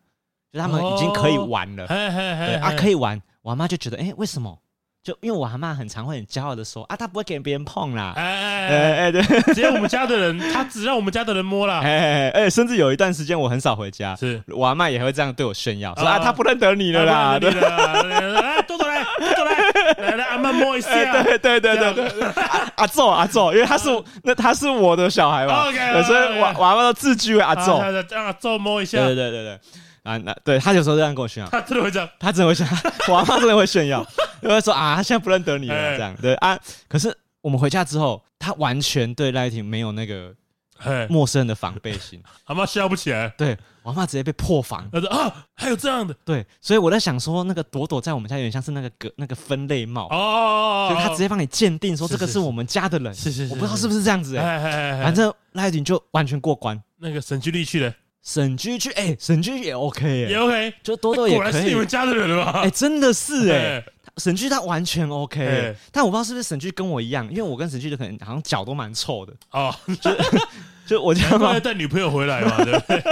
[0.52, 3.22] 就他们已经可以玩了，对啊，可以玩。
[3.42, 4.58] 我妈就觉得，哎，为什么？
[5.04, 8.12] 就因为我阿妈很常会很骄傲的说，啊，他不会给别人碰啦。
[8.18, 9.22] 哎哎哎，对，
[9.54, 11.80] 只有我们家的人，他只让我们家的人摸啦。
[11.80, 17.40] 哎哎哎，甚至有一段时间我很少回家，是我阿妈也会这样对我炫耀，说啊，他不认得你了啦。
[17.40, 19.57] 对来，多多来，多多来，
[20.52, 20.90] 摸一下。
[20.92, 22.28] 对对对对对，
[22.76, 23.90] 阿祖阿祖，因为他是
[24.24, 25.64] 那他是我的小孩嘛，
[26.04, 27.72] 所以我我阿妈都自居为阿祖，
[28.12, 28.98] 让阿祖摸一下。
[28.98, 29.60] 对对对对。
[30.04, 32.74] 啊，那对他有时候这样跟我炫耀， 他真的会这样，他真的会炫耀，
[33.14, 34.06] 我妈真的会炫耀，
[34.42, 36.16] 就会说啊，他现在不认得你了，这样。
[36.22, 36.58] 对啊。
[36.88, 40.32] 可是我们回家之后，他完全对赖婷没有那个
[41.10, 50.08] 陌生人的防备心， 阿妈笑不起来，对我妈直接被破防，他说啊，还有这样的，对，所以我在想说，那个朵朵在我们家有点像是那个格那个分类帽。
[50.10, 57.94] 哦，就他直接帮你鉴定说这个是我们家的人，是是，我不知道是不是这样子哎，反正赖婷就完全过关，那个沈居立去了。
[58.24, 61.52] 沈居去，哎，沈居也 OK，也 OK，就多多也可以。
[61.52, 62.60] 果然是你们家的人了吧？
[62.60, 63.82] 哎，真的是哎，
[64.18, 69.34] 沈剧他完全 OK，但我不知道是不是沈剧跟我一样，因为我跟沈剧就可能好像脚都蛮臭的。
[69.52, 70.12] 哦，就
[70.98, 73.04] 就我家嘛，带女朋友回来嘛， 对不对？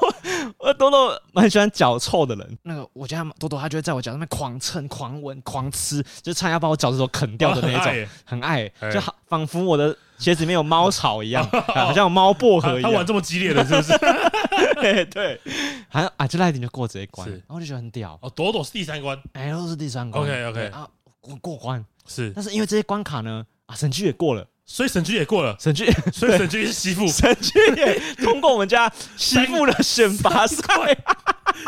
[0.00, 0.14] 我
[0.58, 7.92] 我多多蛮喜欢脚臭的人，那个我家多多他就会在我脚上面狂蹭、狂闻、狂吃，就差点要把我脚趾头啃掉的那种，
[8.24, 9.96] 很爱，就好仿佛我的。
[10.20, 12.90] 鞋子里面有猫草一样， 好像有猫薄荷一样。
[12.90, 13.98] 他玩这么激烈的是不是？
[14.80, 15.40] 对对，
[15.88, 18.18] 好像啊，就赖点就过这一关，然后就觉得很屌。
[18.22, 20.22] 哦，朵朵是第三关，哎，都是第三关。
[20.22, 20.86] OK OK 啊，
[21.20, 30.62] 过过关是，但是因为这些关卡呢，啊，神剧也过了，所以沈居也过了，沈居， 所以沈居是媳妇，沈居也通过我们家媳妇的选拔赛。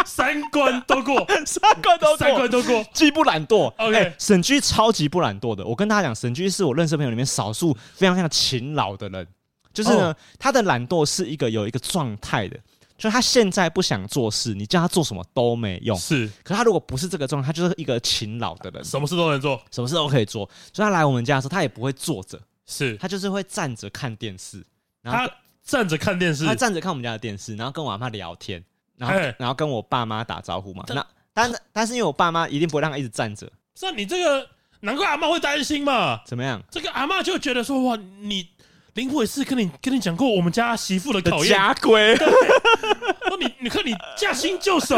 [0.07, 0.81] 三关。
[0.87, 3.67] 都过， 三关都过，三关都过，既不懒惰。
[3.77, 5.67] OK，欸、沈居超级不懒惰的。
[5.67, 9.27] 我跟大家讲，沈居是我认识朋友里面少数非常非常勤劳的人。
[9.75, 12.57] 就是呢，哦、他的懒惰是一个有一个状态的，
[12.97, 15.99] 就他现在不想做事，你叫他做什么都没用。
[15.99, 20.49] 是，可他如果不是这个状态，他就是一个勤劳的人，什么事都能做，什么事都可以做。
[20.73, 24.65] 所以他来我们家的时候，他也不会坐着，是他就是会站着看电视。
[25.03, 28.65] 然后他站着看电视，他站着看我们家的电视，然后跟我阿妈聊天。
[28.97, 30.85] 然后，然后跟我爸妈打招呼嘛。
[30.89, 33.51] 那但是但是因为我爸妈一定不会让他一直站着。
[33.75, 34.49] 是啊，你这个
[34.81, 36.21] 难怪阿妈会担心嘛。
[36.25, 36.63] 怎么样？
[36.71, 38.49] 这个阿妈就觉得说哇，你
[38.95, 41.49] 林博也是跟你跟你讲过我们家媳妇的考验。
[41.49, 42.15] 家规。
[42.17, 44.97] 说你你看你驾轻就熟，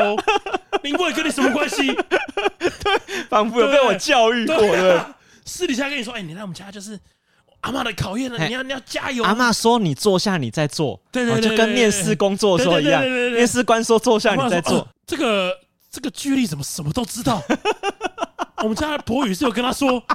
[0.82, 1.86] 林博也跟你什么关系？
[1.86, 5.14] 对，仿佛有被我教育过的。
[5.46, 7.00] 私底下跟你说，哎，你来我们家就是。
[7.64, 9.24] 阿妈的考验了，你要你要加油。
[9.24, 13.02] 阿妈说：“你坐下，你再做。”对对对，就跟面试工作的时候一样。
[13.02, 15.50] 面试官说：“坐下，你再做。”这个
[15.90, 17.42] 这个居力怎么什么都知道？
[18.58, 20.00] 我们家博宇是有跟他说。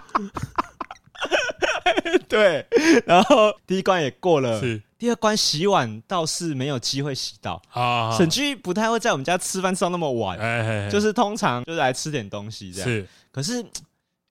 [2.29, 2.63] 对，
[3.07, 7.59] 然后第一关也过了，是第二关洗碗倒是没有机会洗到。
[7.71, 10.37] 啊，沈居不太会在我们家吃饭吃到那么晚，
[10.91, 12.87] 就是通常就是来吃点东西这样。
[12.87, 13.65] 是，可是。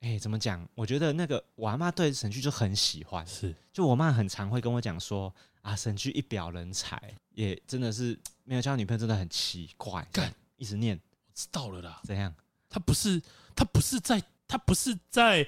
[0.00, 0.66] 哎，怎么讲？
[0.74, 7.00] 我觉得那个我阿妈对神居就很喜欢，是就我妈很常会跟我讲说啊，神居一表人才，
[7.34, 12.00] 也真的是没有交女朋友真的很奇怪，干一直念，我知道了啦。
[12.04, 12.32] 怎样？
[12.70, 13.20] 他不是
[13.56, 15.44] 他不是在他不是在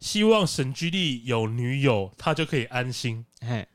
[0.00, 3.24] 希望沈居丽有女友，他就可以安心。
[3.40, 3.68] 嘿，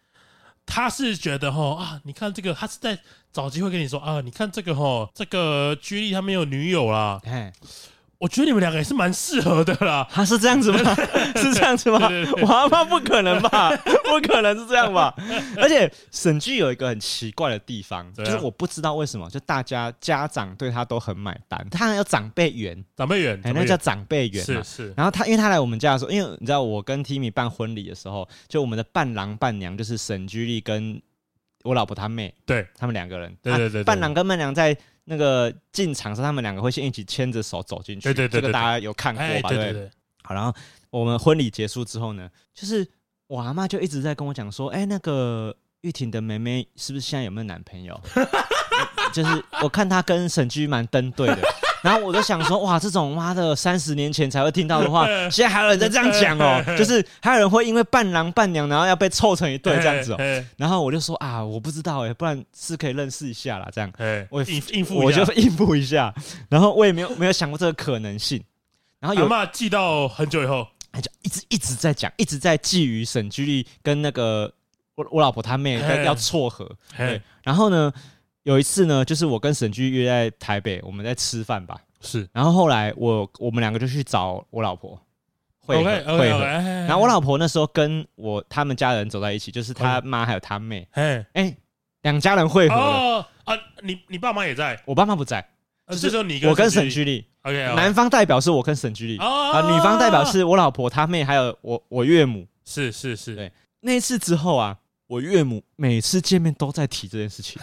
[0.65, 2.99] 他是觉得哈啊，你看这个，他是在
[3.31, 7.21] 找机会跟你说啊，你看这个哈，这个居丽他没有女友啦。
[7.23, 7.53] 嘿。
[8.19, 10.07] 我觉得你们两个也是蛮适合的啦。
[10.09, 10.95] 他是这样子吗？
[11.35, 11.99] 是这样子吗？
[12.41, 13.69] 我阿妈不可能吧？
[14.03, 15.13] 不可能是这样吧？
[15.57, 21.63] 而且沈居有一个很奇怪的地方，就是我不知道为什么，就大家家长对他都很买单。
[21.69, 24.63] 他还有长辈缘，长辈缘，哎，那叫长辈缘嘛。
[24.63, 24.93] 是是。
[24.97, 30.99] 然后他，因为他来我们家的时候，因为你知道，我跟 Timmy 办婚礼的时候，就我们的伴郎伴娘就是沈居丽跟
[31.63, 33.37] 我老婆她妹，对他们两个人。
[33.43, 33.83] 对对对。
[33.83, 34.75] 伴郎跟伴娘在。
[35.09, 38.01] 那个进场是，他们两个会先一起牵着手走进去。
[38.01, 39.47] 对对对，这个大家有看过吧？
[39.47, 39.89] 对对对。
[40.21, 40.53] 好，然后
[40.89, 42.85] 我们婚礼结束之后呢，就是
[43.27, 47.97] 我阿妈就一直在跟我讲说：“哎，那个玉婷的妹妹是不是现在有没有男朋友？”
[49.13, 51.41] 就是我看她跟沈居蛮登对的。
[51.87, 60.17] 然后我就想说，哇，这种妈的三十年前才会听到的话， 现在还有人在这样讲哦， 就是还有人会因为伴郎伴娘，然后要被凑成一对这样子哦。
[60.57, 63.89] 然后我就说啊，我不知道哎，不然是可以认识一下啦，这样，
[64.29, 66.13] 我应应付，我就应付一下。
[66.49, 68.43] 然后我也没有没有想过这个可能性。
[68.99, 74.51] 然后有嘛记到很久以后，他就一直一直在讲，一直在觊觎沈居丽跟那个
[74.95, 76.69] 我我老婆她妹要撮合。
[76.97, 77.93] 对，然后呢？
[78.47, 81.77] 有一次呢，就是我跟沈居约在台北，我们在吃饭吧。
[81.99, 84.97] 是，然后后来我我们两个就去找我老婆
[85.59, 86.39] 会合会合。
[86.45, 90.87] 然后我老婆那时候跟我他们家人走在一起，就是他妈还有他妹。
[90.91, 91.57] 哎哎，
[92.03, 93.53] 两家人会合了啊！
[93.81, 94.81] 你你爸妈也在？
[94.85, 95.45] 我爸妈不在。
[95.89, 102.47] 这时候你我跟沈居丽，OK，男方代表是我跟沈居丽啊，女方代表是我老婆他妹还有我我岳母。
[102.63, 103.51] 是是是，对。
[103.81, 107.61] 那一次之后啊，我岳母每次见面都在提这件事情。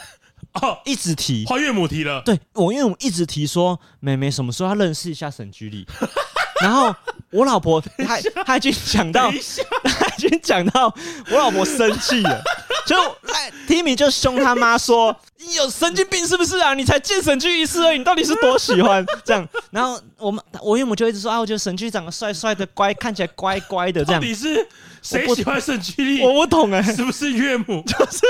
[0.63, 2.23] 哦，一直提，换岳母提了。
[2.25, 5.87] 对，我岳母一直提说，妹妹什么时候要认识一下沈居丽。
[6.63, 6.95] 然后
[7.31, 9.29] 我老婆，她她已经讲到，
[9.83, 10.95] 她已经讲到
[11.31, 12.41] 我老婆生气了，
[12.87, 12.97] 就
[13.33, 15.15] 哎，Timmy 就凶他妈说
[15.45, 16.73] ：“你有神经病是不是啊？
[16.75, 24.67] 你才见沈居一次而已，你到底是多喜欢这样？”然后我们我岳母就一直说：“啊，我觉得沈居长得帅帅的，乖，看起来乖乖的这样。”到底是
[25.03, 26.23] 谁喜欢沈居丽？
[26.23, 27.83] 我不懂哎，是不是岳母？
[27.85, 28.21] 就是。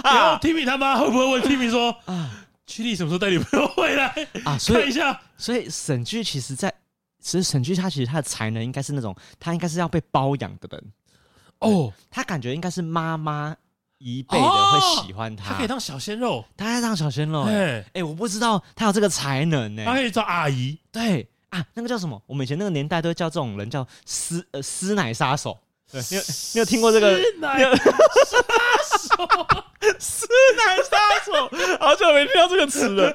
[0.04, 4.06] 然后 Timmy 他妈会不会问 Timmy 说啊，居丽什么时候带女朋友回来
[4.44, 4.56] 啊？
[4.66, 6.72] 看一下，所以沈居其实，在
[7.20, 10.92] 其实沈居他其实他的才能应该是那种，他应该是要被包养的人
[11.58, 11.92] 哦。
[12.10, 13.54] 他感觉应该是妈妈
[13.98, 17.42] 一辈的会喜欢他，他可以当小鲜肉，他可以当小鲜肉。
[17.42, 19.84] 哎哎，我不知道他有这个才能呢。
[19.84, 22.22] 他可以叫阿姨，对啊，那个叫什么？
[22.26, 25.58] 我们以前那个年代都会叫这种人叫师呃师奶杀手。
[25.92, 26.22] 对，你有
[26.54, 27.16] 你有听过这个？
[27.16, 27.90] 师奶杀
[29.16, 29.26] 手，
[29.98, 30.26] 师
[30.56, 31.50] 奶杀手，
[31.80, 33.10] 好久没听到这个词了。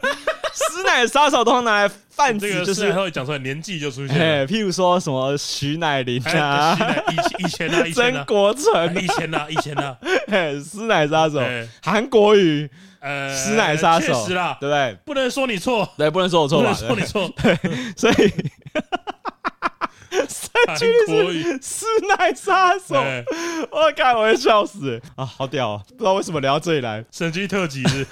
[0.53, 4.47] 师奶杀手通常拿来泛指，就是会讲出来年纪就出现了。
[4.47, 6.77] 譬如说什么徐乃麟啊，
[7.11, 9.97] 以 以前啊，曾国成，以前啊，以前啊，
[10.61, 11.41] 师奶杀手，
[11.81, 14.97] 韩国语，呃，师奶杀手，对不对？
[15.05, 17.57] 不能说你错，对，不能说我错，不能说你错，对，
[17.95, 18.33] 所以。
[20.27, 22.95] 沈居是师奶杀手，
[23.71, 25.25] 我靠，我要笑死啊！
[25.25, 25.83] 好屌啊！
[25.89, 28.05] 不知道为什么聊到这里来，神居特辑是。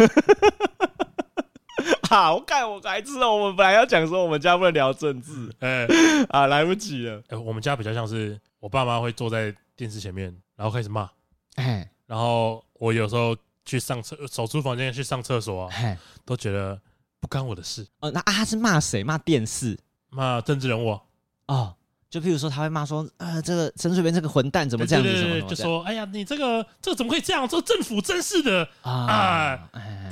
[2.09, 5.87] 好， 我看我还知道，我们本来要讲说我们家不能聊政治，哎，
[6.29, 7.21] 啊，来不及了。
[7.29, 11.09] 哎，我们家比较像是我爸妈会坐在电视前面，然后开始骂，
[11.55, 13.35] 哎，然后我有时候
[13.65, 16.79] 去上厕，走出房间去上厕所啊，都觉得
[17.19, 17.85] 不干我的事。
[17.99, 19.03] 哦，那啊，他是骂谁？
[19.03, 19.77] 骂电视？
[20.09, 20.99] 骂政治人物？
[21.47, 21.75] 哦。
[22.13, 27.47] 就譬如说，他会骂说：“呃，这个陈水扁这个混蛋怎么这样子？”什么就说：“哎呀，你这个这个怎么可以这样？
[27.47, 29.57] 这个政府真是的啊！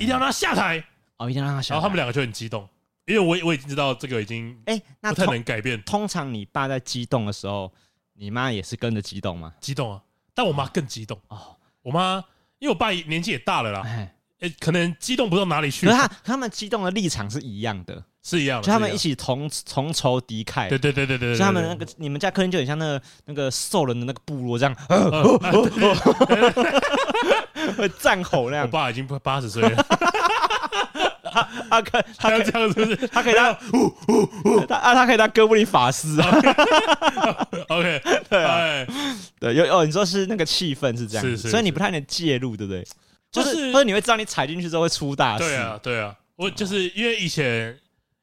[0.00, 0.84] 定要让他下台
[1.18, 2.68] 哦，一定要让他下台。”然后他们两个就很激动，
[3.06, 5.80] 因为我我已经知道这个已经哎，不太能改变。
[5.84, 7.72] 通常你爸在激动的时候，
[8.14, 9.52] 你妈也是跟着激动吗？
[9.60, 10.02] 激动啊！
[10.34, 11.56] 但我妈更激动哦。
[11.82, 12.16] 我妈
[12.58, 13.82] 因为我爸年纪也大了啦，
[14.40, 15.86] 哎，可能激动不到哪里去。
[15.86, 18.04] 可他他们激动的立场是一样的。
[18.22, 20.68] 是一样的，就他们一起同同仇敌忾。
[20.68, 24.74] 对对对对对，所以他们那个你们家客厅就很像那个那个兽人的那个部落这样，
[27.76, 28.66] 会战吼那样。
[28.66, 29.70] 我爸已经快八十岁了，
[31.32, 32.96] 他他可他这样是不是？
[33.08, 33.56] 他可以当
[34.68, 36.30] 他啊，他可以当哥布林法师啊。
[37.68, 38.86] OK，对啊，
[39.40, 42.86] 对有哦，你说是那个气氛是这样，所以你不太能介入，对不对？
[43.32, 45.44] 就是或者你会知道你踩进去之后会出大事。
[45.44, 47.76] 对啊，对啊，我就是因为以前。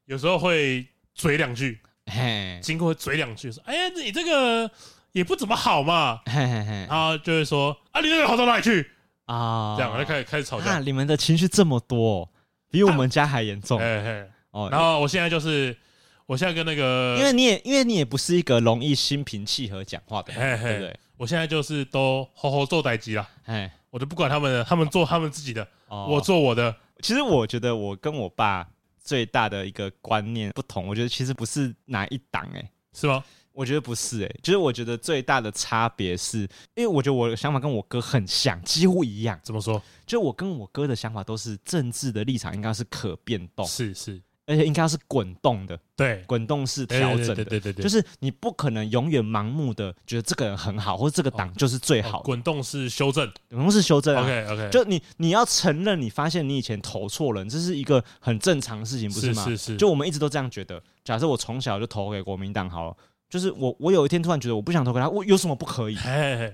[0.10, 4.69] 有时候会嘴两句，嘿，经过嘴两句说：“哎呀，你这个
[5.12, 8.89] 也不怎么好嘛。”嘿嘿嘿，然后就会说：“啊，你这个好到哪里去
[9.26, 10.80] 啊？”这样，就开始开始吵架。
[10.80, 12.28] 你们的情绪这么多，
[12.72, 13.78] 比我们家还严重。
[13.78, 15.78] 嘿嘿，哦，然后我现在就是，
[16.26, 21.00] 我现在跟那个，因为你也因为你也不是一个容易心平气和讲话的人，对不对？
[21.17, 26.76] 我现在就是都好好做代机了，哎，我就不管他们的，他们做他们自己的，我做我的。
[27.04, 28.67] 其实我觉得我跟我爸。
[29.10, 33.24] 最大的一个观念不同，我觉得其实不是哪一党，哎，是吗？
[33.52, 36.41] 我觉得不是，哎，就是我觉得最大的差别是，
[36.76, 39.39] 因为我觉得我的想法跟我哥很像，几乎一样。
[39.41, 39.82] 怎么说？
[40.05, 44.22] 就我跟我哥的想法都是政治的立场应该是可变动，是是。
[44.50, 52.24] 而且应该是滚动的，对，滚动式调整的，对对对对，就是你不可能永远盲目的觉得这个人很好，或者这个党就是最好。
[52.24, 54.18] 滚动式修正，滚动式修正。
[54.18, 59.45] OK OK，就你你要承认你发现你以前投错人，这是一个很正常的事情，不是吗？
[59.45, 59.78] 是是。
[59.78, 60.82] 就我们一直都这样觉得。
[61.06, 62.97] 假设我从小就投给国民党好了，
[63.30, 65.95] 就是我我有一天突然觉得我不想投给他，我有什么不可以？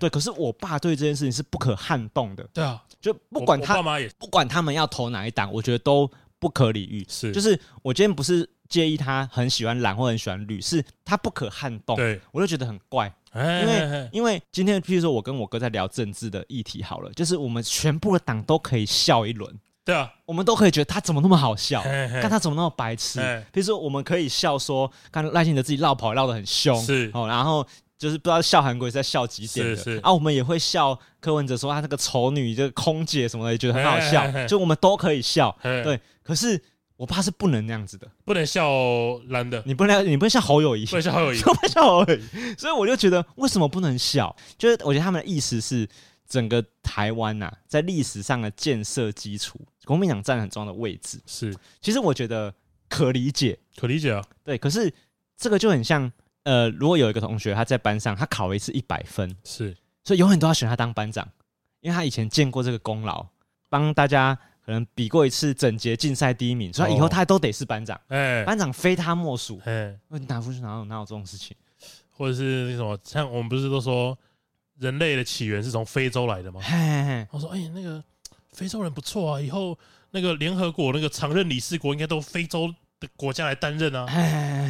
[0.02, 2.46] 对，可是我爸对这件事情是不可撼动的。
[2.52, 3.82] 对啊，就不管他
[4.18, 6.12] 不管他们要投哪一党，我觉得都。
[6.46, 7.04] 不可理喻。
[7.10, 11.96] 是，就是我今天不是介意他很喜欢蓝或很喜欢绿，是他不可撼动。
[11.96, 13.12] 对，我就觉得很怪。
[13.34, 19.60] 因为因为今天，譬如说我跟我哥在聊政治的议题好了，就是我们全部的党都可以笑一轮。
[19.84, 23.20] 对啊，我们都可以觉得他怎么那么好笑，看他怎么那么白痴。
[23.20, 27.66] 譬如说，我们可以笑说，看赖清德自己落跑落得很凶，是哦，然后
[27.98, 35.56] 就是不知道笑韩国是在笑几点的，啊，我们也会笑柯文哲说他那个丑女这个空姐什么的，也觉得很好笑，就我们都可以笑。
[35.62, 36.62] 对，可是
[36.98, 38.70] 我爸是不能那样子的，不能笑
[39.28, 44.36] 男的，你不能你不能笑侯友谊，不能笑侯友谊，不能笑侯友谊，所以我就觉得为什么不能笑？
[44.58, 45.88] 就是我觉得他们的意思是。
[46.28, 51.20] 整个台湾呐，在历史上的建设基础，国民党占很重要的位置。
[51.28, 52.52] 是，其实我觉得
[52.90, 54.24] 可理解，可理解啊。
[54.44, 54.92] 对，可是
[55.38, 56.12] 这个就很像，
[56.46, 61.28] 呃，如果有一个同学他在班上，他考了一次一百分，是，所以永远都要选他当班长，
[61.82, 63.26] 因为他以前见过这个功劳，
[63.70, 64.34] 帮大家
[64.66, 68.00] 可能比过一次整洁竞赛第一名，所以以后他都得是班长。
[68.08, 69.62] 哎，班长非他莫属。
[69.66, 71.56] 哎，那哪不是哪有哪有这种事情？
[72.12, 74.18] 或者是那什么，像我们不是都说。
[74.78, 76.60] 人类的起源是从非洲来的吗？
[76.62, 78.04] 嘿嘿嘿，我说，哎、欸，那个
[78.52, 79.80] 非洲人不错啊，以后
[80.12, 84.06] 那个联合国那个常任理事国应该都非洲的国家来担任啊，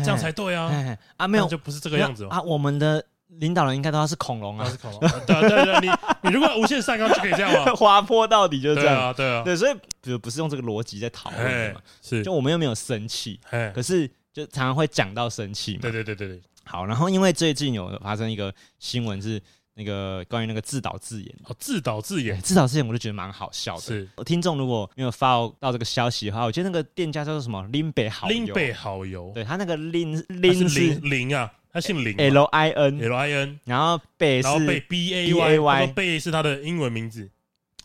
[0.04, 0.98] 这样才对啊。
[1.18, 2.42] 啊，没有，就不是这个样子啊。
[2.42, 5.00] 我们的领导人应该都要是恐龙啊，是恐龙。
[5.26, 5.90] 对对对，你
[6.24, 8.96] 你如果无限上纲就可以这样嘛，滑坡到底就是这样。
[8.96, 13.40] 对啊，对啊，对，所以比如不是用这个逻辑在讨论嘛，是，就我们又没有生气，
[13.74, 15.80] 可是就常常会讲到生气嘛。
[15.82, 16.42] 对对对对对。
[16.64, 19.42] 好，然后因为最近有发生一个新闻是。
[19.76, 23.82] 那个关于那个自导自演哦，自导自演，自导自演，我就觉得蛮好笑的。
[23.82, 27.62] 是，听众如果没有 follow 到这个消息的话，我觉得那个店家叫做什么？
[27.72, 37.30] 林北好林北好油，对他那个林林是林林啊，他姓林，L I N L I N，然后北是 B A Y Y，北是他的英文名字。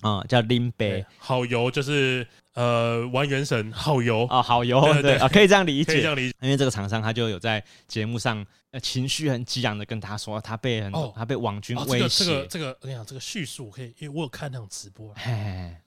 [0.01, 1.05] 啊，叫林北。
[1.19, 2.27] 好油，就是。
[2.55, 6.35] 呃，玩原神好油啊，好油，对对啊，可以这样理解，可以这样理解。
[6.41, 12.25] 因为这个厂商他就有在节目上，呃，情绪很激昂的跟他说，他被很他被网军威胁。
[12.25, 15.15] 这个这个我跟你讲，这个叙述我可以，因为我有看那种直播，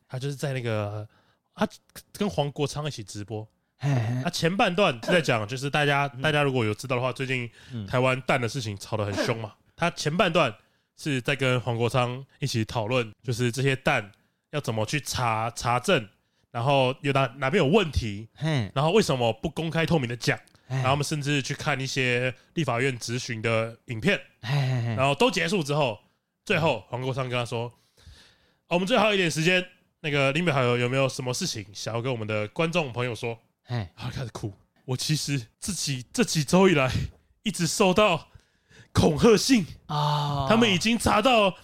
[0.07, 1.05] 他就是在那个
[1.53, 1.67] 他
[2.13, 3.45] 跟黄国昌一起直播，
[4.23, 7.49] 他前半段是在讲，就是大家大家如果有知道的话，最近
[7.85, 10.55] 台湾蛋的事情吵得很凶嘛，他前半段
[10.97, 14.09] 是在跟黄国昌一起讨论，就是这些蛋
[14.51, 16.07] 要怎么去查查证。
[16.53, 18.29] 然后有哪哪边有问题，
[18.75, 20.39] 然后为什么不公开透明的讲？
[20.67, 24.19] 然后我们甚至去看一些立法院质询的影片，
[24.95, 25.99] 然后都结束之后，
[26.45, 27.73] 最后黄国昌跟他说
[28.69, 29.65] ：“我们最后一点时间，
[30.01, 33.35] 那个林北好友有没有什么事情想要跟我们的观众朋友说？”
[33.95, 34.53] 他开始哭。
[34.85, 36.91] 我其实自己这几周以来
[37.41, 38.27] 一直收到
[38.91, 41.55] 恐吓信啊，他们已经查到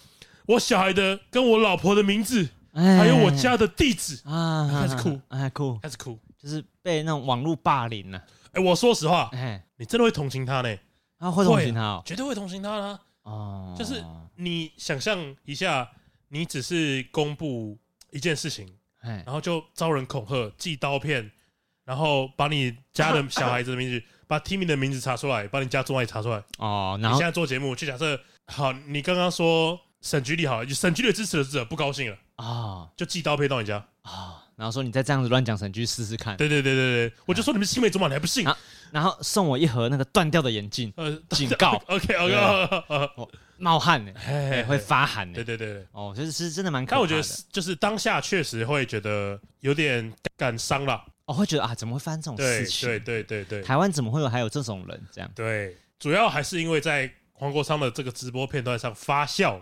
[0.48, 2.50] 我小孩的跟我老婆的名字。
[2.74, 8.24] 还有我家的地址啊，开始哭，开哭，开始哭，就是被那种网络霸凌了。
[8.52, 9.30] 哎，我说实话，
[9.78, 10.78] 你真的会同情他呢？
[11.18, 13.00] 啊，会同情他，绝对会同情他啦。
[13.24, 14.04] 哦，就是
[14.36, 15.90] 你想象一下，
[16.30, 17.78] 你只是公布
[18.12, 18.68] 一件事情，
[19.02, 21.30] 然后就遭人恐吓，寄刀片，
[21.86, 26.42] 然后把你家的小孩子的名字，把 Timmy 的名字查出来，把你家住哪里查出来。
[26.58, 32.18] 哦，然后你现在做节目，就假设好，你刚刚说沈局里好，沈局里支持的者不高兴了。
[32.40, 36.38] 啊、哦，就寄刀片到你家啊、哦，然后说你再这样子乱讲神句试试看。
[36.38, 38.48] 对对对对对，我就说你们青梅竹马，你还不信？
[38.92, 41.74] 然后送我一盒那个断掉的眼镜，呃， 警告。
[41.88, 44.14] OK OK，冒汗呢，
[44.68, 45.36] 会发寒呢。
[45.36, 46.86] 对对对，哦，就是是真的蛮。
[46.86, 47.22] 但我觉得
[47.52, 51.04] 就是当下确实会觉得有点感伤了。
[51.26, 52.88] 我会觉得啊，怎么会发生这种事情？
[52.88, 55.30] 对对对对，台湾怎么会有还有这种人这样？
[55.36, 59.60] 对，主要还是因为在黄国昌的这个直播片段上发酵。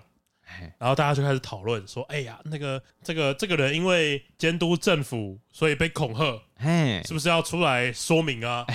[0.77, 8.65] 然后大家就开始讨论说：“哎呀，那个这个这个人因为监督政府，所以被恐吓，是不是要出来说明啊？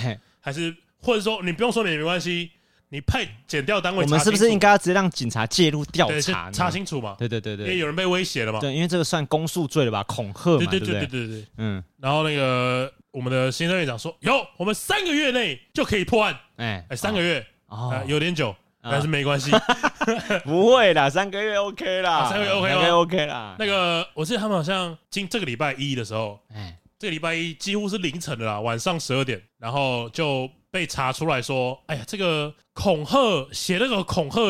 [0.41, 2.51] 还是或者说你不用说明也没关系，
[2.91, 7.17] 你派检调单位，我们是不是应该要直接让警察介入调查，查清楚嘛？
[7.19, 8.61] 对对对对，因为有人被威胁了嘛？
[8.61, 10.03] 对，因为这个算公诉罪了吧？
[10.05, 10.59] 恐吓嘛？
[10.59, 11.83] 对对对对对对，嗯。
[11.99, 16.39] 然后那个我们的行政院长说：有，我们三个月内就可以破案。
[16.57, 19.51] 哎哎，三个月啊，有点久。”但是没关系，
[20.45, 23.57] 不会啦，三个月 OK 啦，三个月 OK 吗？OK 啦。
[23.59, 34.41] 那个我记得他们好像今这个礼拜一的时候，哎，这个礼拜一几乎是凌晨的啦，晚上十二点，然后就被查出来说，哎呀，这个恐吓写那个恐吓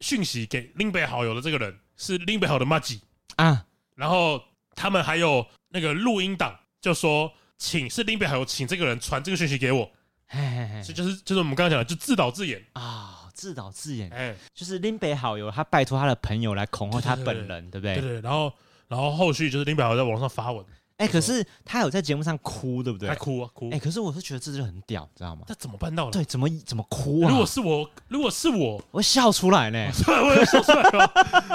[0.00, 3.00] 讯息给林北好友的这个人是林北好的麻吉。
[3.36, 3.64] 啊，
[3.94, 4.42] 然后
[4.74, 9.88] 他们还有那个录音档，就说请是林北好友请这个人传这个讯息给我，
[10.26, 12.60] 嘿嘿嘿，这就是就是我们刚刚讲的，就自导自演。
[12.72, 13.19] 啊。
[13.40, 17.94] 自导自演，哎，就是林北好友，他拜托他的朋友来恐吓他本人，对不对？
[17.94, 18.20] 对对。
[18.20, 18.52] 然后，
[18.86, 20.62] 然后后续就是林北好友在网上发文，
[20.98, 23.08] 哎，可是他有在节目上哭，对不对？
[23.08, 23.70] 他哭啊哭。
[23.72, 25.44] 哎，可是我是觉得这就很屌，知道吗？
[25.48, 26.10] 他怎么办到的？
[26.10, 27.30] 对，怎么怎么哭啊？
[27.30, 29.78] 如果是我，如果是我，我笑出来呢。
[30.06, 31.10] 我也笑出来了。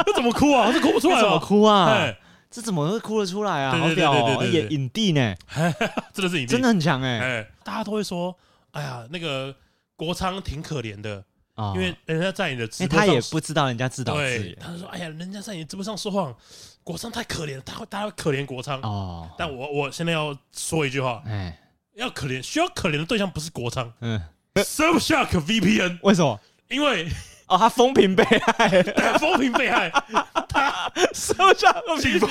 [0.07, 0.71] 这怎么哭啊？
[0.73, 2.11] 这哭不出来，怎么哭啊？
[2.49, 3.77] 这怎么会哭得出来啊？
[3.77, 4.43] 好屌哦！
[4.43, 5.35] 演影帝呢，
[6.11, 7.47] 真的是影帝，真的很强哎。
[7.63, 8.35] 大家都会说，
[8.71, 9.53] 哎呀，那个
[9.95, 11.23] 国昌挺可怜的。
[11.55, 14.57] 啊，因为人家在你的直播上，他也不知道人家自导自演。
[14.59, 16.35] 他就说：“哎呀，人家在你直播上说谎，
[16.83, 21.57] 国昌太可怜了，他会大家会可怜国昌。”哦，但我我现在要说一句话，哎，
[21.95, 24.21] 要可怜需要可怜的对象不是国昌，嗯
[24.55, 26.39] ，Surfshark VPN，为什么？
[26.67, 27.07] 因为
[27.47, 28.83] 哦，他风评被害，
[29.17, 29.89] 风评被害，
[30.49, 32.29] 他 Surfshark 警方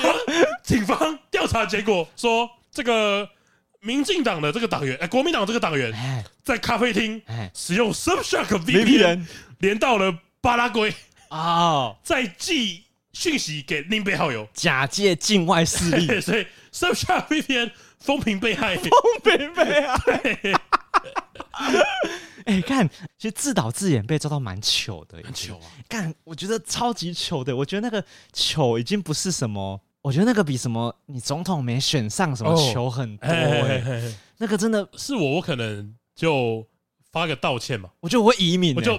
[0.63, 3.27] 警方调查结果说这个。
[3.81, 5.93] 民进党的这个党员，哎，国民党这个党员，
[6.45, 7.21] 在咖啡厅
[7.53, 9.25] 使用 Surfshark VPN
[9.57, 10.93] 连到了巴拉圭。
[11.29, 18.91] 啊，再寄讯息给林北好友，假借境外势力， 所以 Surfshark VPN 风评被害， 风
[19.23, 20.61] 评被害。
[22.45, 22.87] 哎，看，
[23.17, 25.65] 其实自导自演被抓到蛮糗的，很糗啊！
[25.89, 29.81] 干，我觉得超级糗的，我觉得那个糗已经不是什么。
[30.03, 33.27] 我觉得那个比什么你总统没选上什么糗很多，
[34.37, 36.65] 那个真的是我，我可能就
[37.11, 37.89] 发个道歉嘛。
[37.99, 38.95] 我觉得我会移民，我就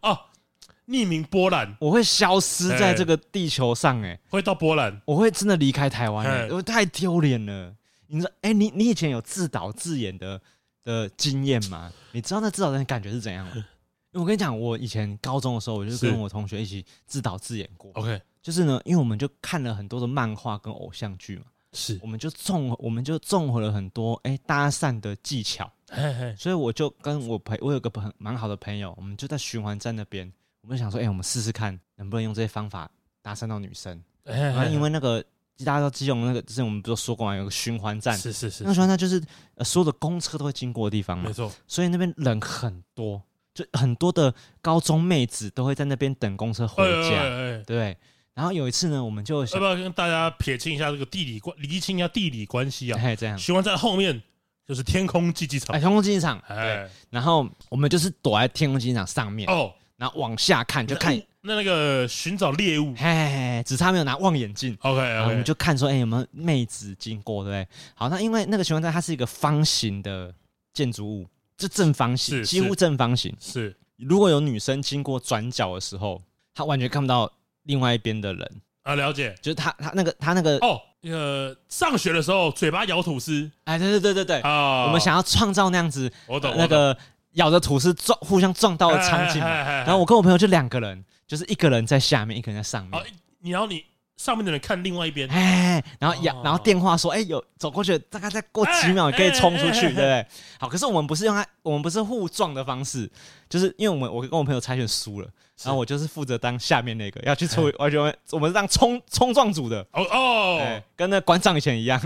[0.00, 0.18] 啊，
[0.88, 7.74] 匿名波兰，我会消失在这个地球上，哎，会到波兰，我会真的离开台湾，因为太丢脸了。
[8.06, 10.40] 你说，哎，你你以前有自导自演的
[10.84, 11.92] 的经验吗？
[12.12, 13.52] 你知道那自导的感觉是怎样吗？
[13.54, 13.62] 因
[14.16, 17.90] 为我跟你讲，我以前高中的时候，我就跟我同学一起自导自演过。
[17.94, 18.20] OK。
[18.40, 21.42] 就是呢，因为我们就看了很多的漫画跟偶像剧嘛，
[21.74, 30.30] 是，我们就综我们就综合了很多哎、欸、搭讪的技巧，嘿嘿，所以我就跟我朋我有个朋蛮好的朋友，我们就在循环站那边，
[30.60, 32.90] 我们就想说，哎、欸，我们试试看能不能用这些方法
[33.22, 34.02] 搭讪到女生。
[34.24, 35.24] 然后因为那个
[35.64, 39.22] 大家都基隆那个之前我们不是说过嘛，有个循环站，是是是，那个循环站就是
[39.54, 43.22] 呃所有的公车都会经过的地方嘛，没错，所以那边人很多，
[43.54, 47.96] 就很多的高中妹子都会在那边等公车回家，对。
[48.34, 53.00] 然后有一次呢，我们就要不要跟大家撇清一下这个地理关，厘清一下地理关系啊？
[53.02, 53.36] 哎，这样。
[53.36, 54.22] 循环站后面
[54.68, 56.38] 就是天空竞技场，哎，天空竞技场。
[56.46, 64.76] 哎，然后我们就是躲在天空竞技场上面哦，然后往下看就看那那个寻找猎物，嘿，只差没有拿望远镜。
[64.82, 67.68] OK，然后我们就看说，哎，有没有妹子经过，对不对？
[67.94, 70.34] 好，那因为那个循环站它是一个方形的
[70.74, 73.34] 建筑物，就正方形，几乎正方形。
[73.40, 76.20] 是，如果有女生经过转角的时候，
[76.54, 77.32] 她完全看不到。
[77.64, 86.96] 另外一边的人啊，了解，就是他，他那个，他那个哦，那个上学的时候嘴巴咬吐司，哎，对对对对对，啊，我们想要创造那样子，我懂，那个
[87.32, 92.98] 咬着吐司撞，互相撞到的场景，然后我跟我朋友就两个人，就是一个人在下面，一个人在上面，
[93.40, 93.84] 你然后你。
[94.18, 100.26] 上面的人看另外一边，哎，然后然后电话说，哎，有走过去，大概再过几秒可以冲出去，对不对？
[100.58, 103.08] 好，可是我们不是用他，我们不是互撞的方式，
[103.48, 105.28] 就是因为我们我跟我朋友猜拳输了，
[105.62, 112.00] 然后我就是负责当下面那个要去冲，我觉得我们是当冲冲撞组的，哦哦，跟那馆长以前一样，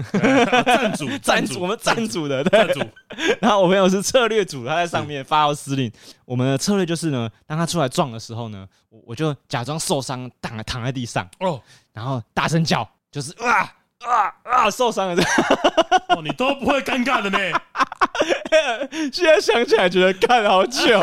[0.66, 2.80] 站组站组，我们站组的站组，
[3.40, 5.90] 然后我朋友是策略组，他在上面发号施令。
[6.26, 11.26] 我们的策略就是呢，当他出来撞的时候呢，我我就假装受伤，躺躺在地上。
[11.40, 11.60] 哦。
[11.92, 13.72] 然后大声叫，就是啊
[14.04, 14.70] 啊啊！
[14.70, 15.32] 受伤了这样，
[16.08, 17.38] 哦，你都不会尴尬的呢。
[19.12, 21.00] 现在想起来觉得看好久。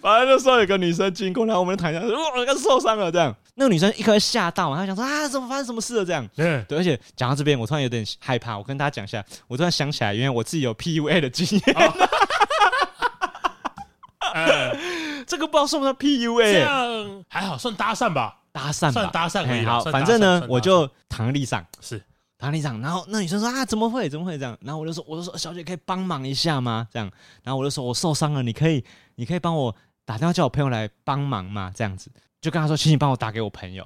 [0.00, 3.34] 反正那时候有个女生经过，然后我们躺下，哇，我刚受伤了这样。
[3.56, 6.26] 那个女生一开始吓到嘛，她想说啊，怎么发生什么事了这样。
[6.36, 8.56] 对，对，而且讲到这边，我突然有点害怕。
[8.56, 11.76] 我跟大家讲一下，我突然想起来，因为我自己有 PUA 的经验。
[11.76, 11.92] 哦
[15.26, 16.52] 这个不知道算不算 PUA？
[16.52, 18.36] 这样还好，算搭讪吧。
[18.54, 19.66] 搭讪吧，算搭讪可以。
[19.66, 21.98] 好，反正呢，我就躺在地上，是
[22.38, 22.80] 躺在地上。
[22.80, 24.08] 然后那女生说啊，怎么会？
[24.08, 24.56] 怎么会这样？
[24.60, 26.86] 然后我就说，我就说，小姐可以帮忙一下吗？
[26.92, 27.10] 这样。
[27.42, 28.84] 然后我就说我受伤了，你可以，
[29.16, 29.74] 你可以帮我
[30.04, 31.72] 打电话叫我朋友来帮忙吗？
[31.74, 32.08] 这样子，
[32.40, 33.84] 就跟她说，请你帮我打给我朋友。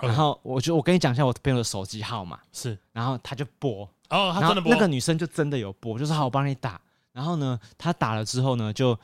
[0.00, 2.76] 然后我就我跟你讲一下我朋友的手机号码，是。
[2.92, 4.72] 然后他就拨，哦，他真的拨。
[4.72, 6.80] 那个女生就真的有拨，就是好，我帮你打。
[7.12, 8.98] 然后呢，他打了之后呢，就。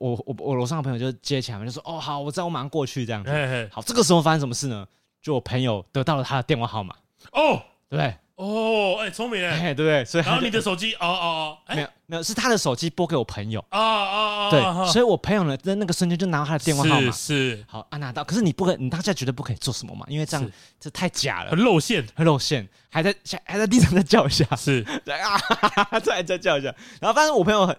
[0.00, 3.30] 我我我楼上的朋友就接起来，就说：“哦，好，我知道，我马上过去这样子。
[3.30, 4.86] 嘿嘿”好，这个时候发生什么事呢？
[5.20, 6.94] 就我朋友得到了他的电话号码。
[7.32, 13.60] 哦，对，哦，哎，聪明哎，对不对，所以然后你的手机，哦哦哦，没有没有，是他的手机拨给我朋友。
[13.70, 17.10] 哦哦哦，对，所以我朋友呢，在那个瞬间就拿到他的电话号码。
[17.12, 18.24] 是，好啊，拿到。
[18.24, 23.14] 可是你不可，你当下绝对不可以做什么嘛，因为这样这太假了，很露馅，很露馅，还在
[23.44, 26.74] 还在地上再叫一下， 是，啊， 再再叫一下。
[27.00, 27.76] 然后发现我朋友很。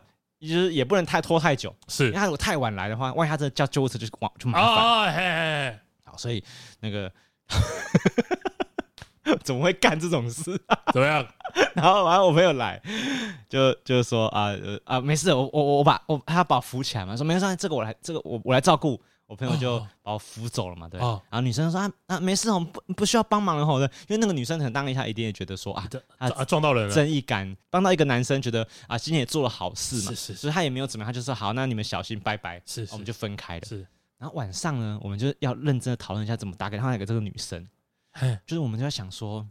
[0.48, 4.86] 就是也不能太拖太久，是，因为他如果太晚来的话，万一他这叫救护车就往就麻烦。
[4.86, 5.80] 哦，嘿嘿嘿。
[6.04, 6.44] 好，所以
[6.80, 7.12] 那个
[9.44, 10.60] 怎么会干这种事？
[10.94, 11.26] 怎么样？
[11.76, 12.82] 然后完了，我朋友来，
[13.48, 19.02] 就就是说啊呃啊，没事，我我我把我他要把我扶起来嘛，说没事，这个我来，这个我我来照顾。
[19.34, 21.00] 我朋友就把我扶走了嘛，对。
[21.00, 33.66] 然后女生说啊啊，没事，我们不不需要帮忙了吼的，因为那个女生可能当一下一定也觉得说啊，啊撞到人了，正义感帮到一个男生，觉得啊今天也做了好事嘛，是是，所以他也没有怎么样，他就说好，那你们小心，拜拜，是，我们就分开了。
[33.66, 33.80] 是，
[34.20, 37.68] 然后晚上呢，我们就要认真的讨论一下怎么打给他那个这个女生，
[38.46, 39.44] 就是我们就在想说，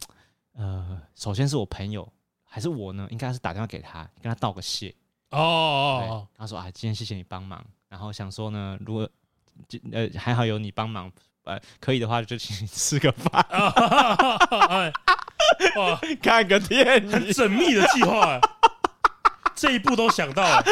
[0.53, 2.07] 呃，首先是我朋友
[2.45, 3.05] 还是我呢？
[3.11, 4.95] 应该是打电话给他，跟他道个谢。
[5.31, 9.09] 哦哦哦，他说啊，今天谢谢你帮忙，然后想说呢，如果
[9.91, 11.11] 呃，还好有你帮忙，
[11.43, 13.45] 呃，可以的话就请你吃个饭。
[15.75, 18.39] 哇，看个电影，很缜密的计划，
[19.55, 20.63] 这一步都想到了。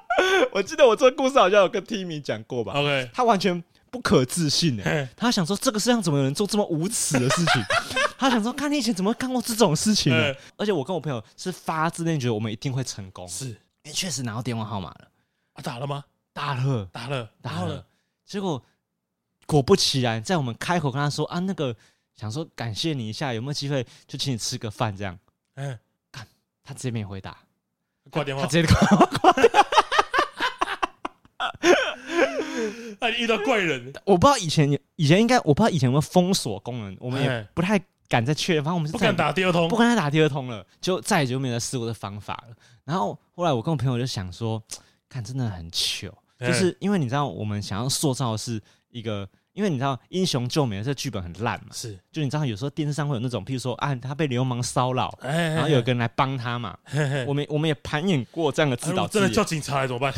[0.52, 7.62] 我记得我这个故事好像有跟 Timmy 讲过吧？OK，他完全不可置信哎，他想说这个世上怎么有人做这么无耻的事情？
[8.18, 10.34] 他想说，看你以前怎么会干过这种事情呢？
[10.56, 15.08] 而且我跟我朋友是发自内心觉得我们一定会成功，是，因为确实拿到电话号码了。
[15.54, 16.04] 啊，打了吗？
[16.32, 17.84] 打了，打了，打了。
[18.30, 18.62] 结果
[19.44, 21.74] 果不其然，在我们开口跟他说啊，那个
[22.14, 25.18] 想说感谢你一下，有没有机会就请你吃个饭这样？
[25.56, 25.76] 嗯，
[26.12, 26.24] 看
[26.62, 27.36] 他直接没回答，
[28.08, 29.66] 挂电话，他直接挂电话挂电话。
[33.00, 38.62] 那你遇到怪人，我不知道以前以前应该我不知道以前有没有封锁功能，我们也不太敢再确认。
[38.62, 42.54] 反正我们是不敢打第二通，不敢再打第二通了，就再也就没有试过的方法了。
[42.84, 44.62] 然后后来我跟我朋友就想说，
[45.08, 46.16] 看真的很糗。
[46.40, 48.60] 就是因为你知道，我们想要塑造的是
[48.90, 56.76] 一个，因为你知道英雄救美的这剧本很烂嘛，是，就你知道有时候电视上会有那种，譬如说啊，他被流氓骚扰，然后有个人来帮他嘛，
[57.26, 60.12] 我们我们也盘演过这样的自导自演，真的叫警察来怎么办？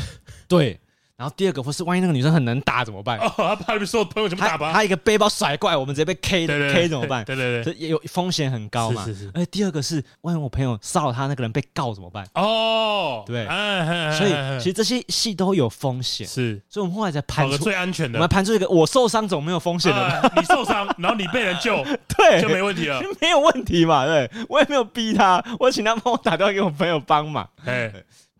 [0.46, 0.80] 对。
[1.22, 3.16] 然后第二个，或是万一那个女生很能打怎么办？
[3.20, 4.72] 哦，他怕你所有朋友全部打吧？
[4.72, 7.24] 他一个背包甩过来，我们直接被 K 的 K 怎么办？
[7.24, 9.04] 对对对，这也有风险很高嘛。
[9.04, 9.30] 是是是。
[9.32, 12.26] 而且第二个是，万一我朋友骚扰他那个人被告怎么办？
[12.34, 13.46] 哦，对。
[14.18, 16.26] 所以其实这些戏都有风险。
[16.26, 16.60] 是。
[16.68, 18.18] 所以我们后来才盘出最安全的。
[18.18, 20.32] 我们盘出一个，我受伤总没有风险的。
[20.34, 21.84] 你受伤，然后你被人救，
[22.18, 23.00] 对，就没问题了。
[23.20, 24.06] 没有问题嘛？
[24.06, 27.48] 对，我也没有逼他，我请他帮我打电话给我朋友帮忙。
[27.64, 27.92] 哎。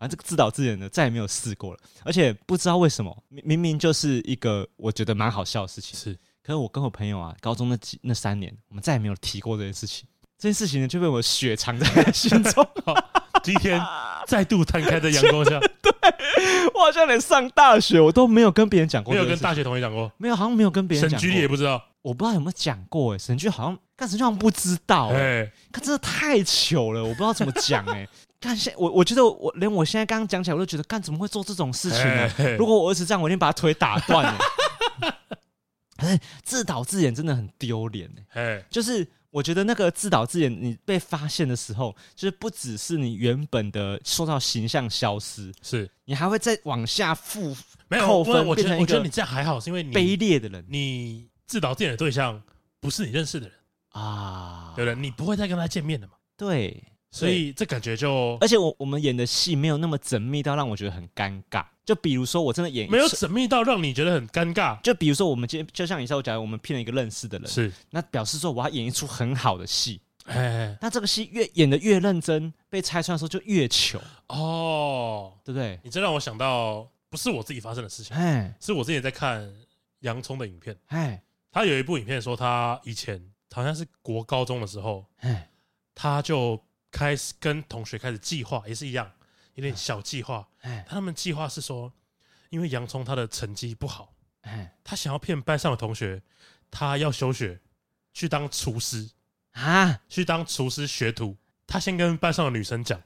[0.03, 5.97] 反正这个自导自演的再也没有试过了，而且不知道为什么，明明就是一个我觉得蛮好笑的事情。
[5.97, 10.05] 是，可是我跟我朋友啊，高中那几那三年，我们再也没有提过这件事情。
[10.37, 12.67] 这件事情呢，就被我雪藏在心中。
[13.45, 13.81] 今天
[14.27, 15.91] 再度摊开在阳光下， 对，
[16.73, 21.21] 我好像连上大学我都没有跟别人讲过，没有跟大学同学讲过，没有，好像没有跟别人讲过。
[21.21, 23.15] 沈居也不知道，我不知道有没有讲过。
[23.15, 25.07] 哎，沈局好像，但沈局好像不知道。
[25.13, 27.85] 哎，他真的太糗了，我不知道怎么讲。
[27.85, 28.05] 哎。
[28.43, 32.29] 看现我，我觉得我连我现在刚刚讲起来，我都觉得干怎么会做这种事情呢？
[32.59, 34.39] 如果我儿子这样，我一定把他腿打断了。
[35.97, 38.61] 哎，自导自演真的很丢脸哎。
[38.69, 47.55] 就是我觉得那个自导自演，你被发现的时候，就是不只是你原本的受到形象消失，是你还会再往下负
[47.89, 52.41] 扣分，我觉得我觉得你这样还好，是因为你卑劣的人，你自导自演的对象
[52.81, 53.55] 不是你认识的人
[53.91, 54.99] 啊，对不对？
[54.99, 56.13] 你不会再跟他见面的嘛？
[56.35, 56.83] 对。
[57.13, 61.63] 所以这感觉就，而且我我们演的戏没有那么缜密到让我觉得很尴尬。
[61.85, 64.81] 就比如说我真的演没有缜密到让你觉得很尴尬。
[64.81, 70.01] 就比如说我们今天就像你说，我讲我们骗了一个认识的人，是那表示说我要演一出很好的戏。
[70.25, 75.79] 哎，那这个戏越演得越认真，被拆穿的时候就越糗哦，对不对？
[75.83, 79.53] 你这让我想到不是我自己发生的事情，哎，是我之前在看
[79.99, 85.47] 洋葱的影片，哎，他有一部影片说他以前好像是国高中的时候，哎，
[85.93, 86.59] 他就。
[86.93, 89.11] 开始跟同学开始计划，也是一样，
[89.55, 90.47] 有点小计划。
[90.87, 91.91] 他们计划是说，
[92.51, 94.13] 因为洋葱他的成绩不好，
[94.83, 96.21] 他想要骗班上的同学，
[96.69, 97.59] 他要休学
[98.13, 99.09] 去当厨师。
[99.53, 101.35] 啊，去当厨师学徒。
[101.65, 103.01] 他先跟班上的女生讲，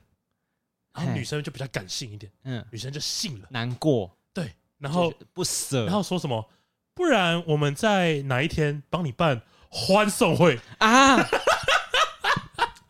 [0.94, 6.50] 然后女生就比较感性一点，嗯，女生就信了，难过，对，然后不舍，然后说什么，
[6.94, 10.60] 不然我们在哪一天帮你办欢送会？
[10.80, 11.18] 啊？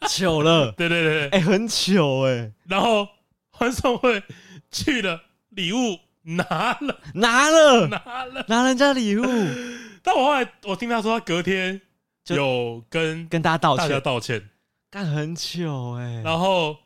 [0.07, 2.51] 糗了，对对对，哎，很糗哎。
[2.65, 3.07] 然后
[3.49, 4.23] 欢送会
[4.71, 9.23] 去了，礼物拿了，拿了，拿了，拿人家礼物。
[10.03, 11.81] 但我后来我听他说，他隔天
[12.27, 14.49] 有跟跟大家道歉，道歉，
[14.89, 16.21] 干很糗哎。
[16.23, 16.77] 然后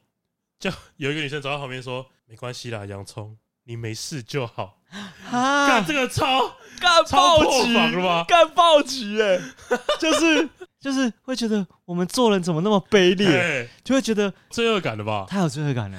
[0.60, 4.80] 就有一个女生走到旁边说：“没关系啦，洋葱，你没事就好。”
[5.32, 8.26] 啊干这个超干暴击了吗？
[8.28, 9.40] 干暴击哎，
[10.00, 10.50] 就是。
[10.82, 15.26] 就是会觉得我们做人怎么那么卑劣，就会觉得罪恶感的吧？
[15.30, 15.98] 太有罪恶感了。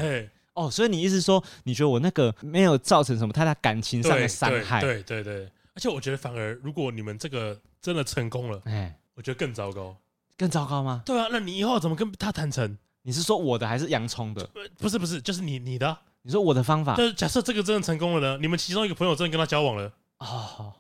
[0.55, 4.81] 哦，所以你意思说，你觉得我那个没有造成什么太大感情上的伤害？
[4.81, 5.49] 对对对。
[5.75, 9.97] 而且我觉得，反而如果你们这个真的成功了，哎，我觉得更糟糕，
[10.37, 11.03] 更糟糕吗？
[11.07, 12.77] 对啊，那你以后怎么跟他坦诚？
[13.05, 14.47] 你是说我的还是洋葱的？
[14.79, 16.01] 不是不是，就是你你的、啊。
[16.25, 16.95] 你说我的方法？
[16.97, 18.39] 就是假设这个真的成功了呢？
[18.41, 20.75] 你们其中一个朋友真的跟他交往了哦，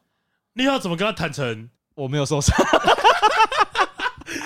[0.52, 1.70] 你要怎么跟他坦诚？
[1.94, 2.54] 我没有受伤。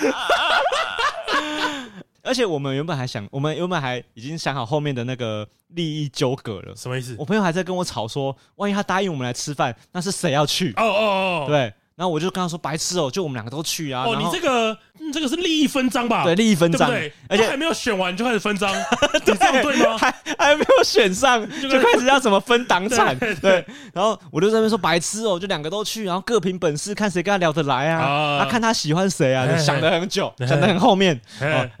[2.23, 6.75] 而且我们原本还想，我们原本还已经想好后面的那个利益纠葛了。
[6.75, 7.15] 什么意思？
[7.17, 10.73] 我朋友还在跟我吵说，万一他答应我们来吃饭，那是谁要去？
[10.75, 11.73] 哦哦哦，对。
[11.97, 14.77] 然后我就跟他说：“白痴哦，就我们两个都去啊！”哦，你这个，
[15.11, 16.23] 这个是利益分赃吧？
[16.23, 18.71] 对，利益分赃，对，而且还没有选完就开始分赃，
[19.25, 19.97] 这样对吗？
[19.97, 23.17] 还还没有选上 就开始要怎么分党产？
[23.41, 23.65] 对。
[23.93, 28.43] 然后我就在那边说：“白痴哦，就两个都去，然后各凭本事，看谁跟他聊得来啊？
[28.43, 29.57] 他看他喜欢谁啊？
[29.57, 31.19] 想得很久，想得很后面，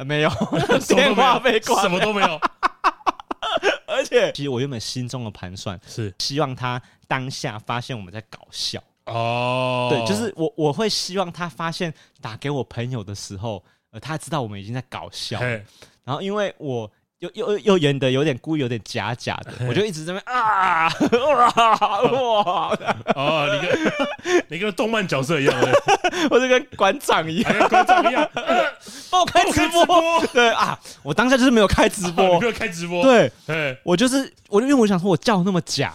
[0.03, 0.31] 没有
[0.89, 2.41] 电话被挂，什么都没有。
[3.85, 15.39] 而且，其实我原本心中的盘算是希望他当下发现我们在搞笑。”哦，对，就是我我会希望他发现打给我朋友的时候，呃，他知道我们已经在搞笑，
[16.03, 16.89] 然后因为我
[17.19, 22.77] 又又又演的有点故意，有点假假的，我就一直在那边啊 哇哇，
[23.15, 25.55] 哦，你跟你跟动漫角色一样，
[26.29, 28.29] 我就跟馆长一样，跟馆长一样，
[29.09, 33.31] 帮我开直播，对啊，我当下就是没有开直播，没有开直播，对，
[33.83, 35.93] 我就是我，因为我想说我叫那么假，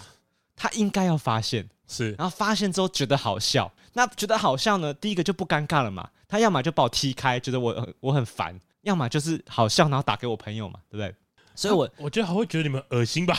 [0.55, 1.65] 他应该要发现。
[1.93, 6.09] 是，然后发现之后觉得好笑，那觉得好笑呢，第一个就不尴尬了嘛。
[6.27, 11.15] 他要么就把我踢开，觉得我我很烦；要么就是好笑，然后打给我朋友嘛，对不对？
[11.53, 13.37] 所以我，我我觉得还会觉得你们恶心吧？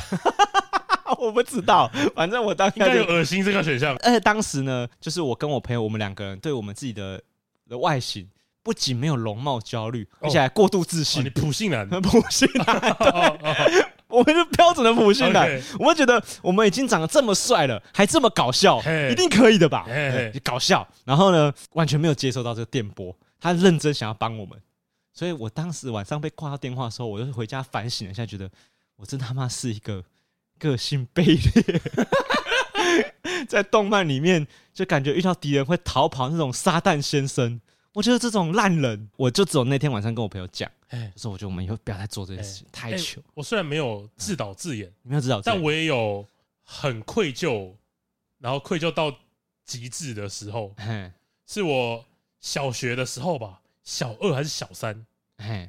[1.18, 3.96] 我不知道，反正我当时应该有恶心这个选项。
[3.96, 7.20] 而且当时呢，就是我跟我朋友，我们两个人对我们自己的
[7.68, 8.28] 的外形，
[8.62, 11.24] 不仅没有容貌焦虑，而且还过度自信。
[11.24, 13.84] 你普信男， 普信男，对。
[14.14, 19.86] 我们是标准的普信男.我们觉得我们已经长得这么帅了，还这么搞笑.一定可以的吧.
[20.42, 24.58] 搞笑，然后呢，完全没有接收到这个电波，他认真想要帮我们，
[25.12, 28.48] 所以我当时晚上被挂到电话的时候，我就回家反省了一下，觉得
[28.96, 30.04] 我真他妈是一个
[30.58, 31.80] 个性卑劣，
[33.48, 37.60] 在动漫里面就感觉遇到敌人会逃跑那种撒旦先生。
[37.95, 43.22] 我觉得这种烂人，我就只有那天晚上跟我朋友讲，哎，说我觉得我们以后不要再做这件事情，太糗。
[43.34, 46.26] 我虽然没有自导自演，没有自导但我也有
[46.64, 47.72] 很愧疚，
[48.38, 49.16] 然后愧疚到
[49.64, 50.74] 极致的时候，
[51.47, 52.05] 是我
[52.40, 55.07] 小学的时候吧，小二还是小三，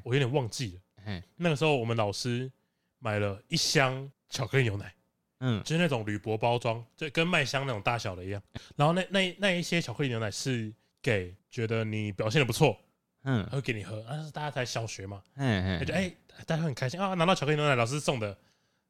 [0.02, 0.74] 我有点忘记
[1.04, 1.22] 了。
[1.36, 2.50] 那个时候我们老师
[2.98, 4.92] 买了一箱巧克力牛奶，
[5.38, 8.42] 嗯，就是那种铝箔包装，就跟麦香那种大小的一样。
[8.74, 10.74] 然后那那那一些巧克力牛奶是。
[11.06, 12.76] 给觉得你表现的不错，
[13.22, 14.04] 嗯，会给你喝。
[14.08, 16.12] 但是大家才小学嘛，嗯嗯，就哎，
[16.44, 18.36] 大家很开心啊，拿到巧克力牛奶，老师送的，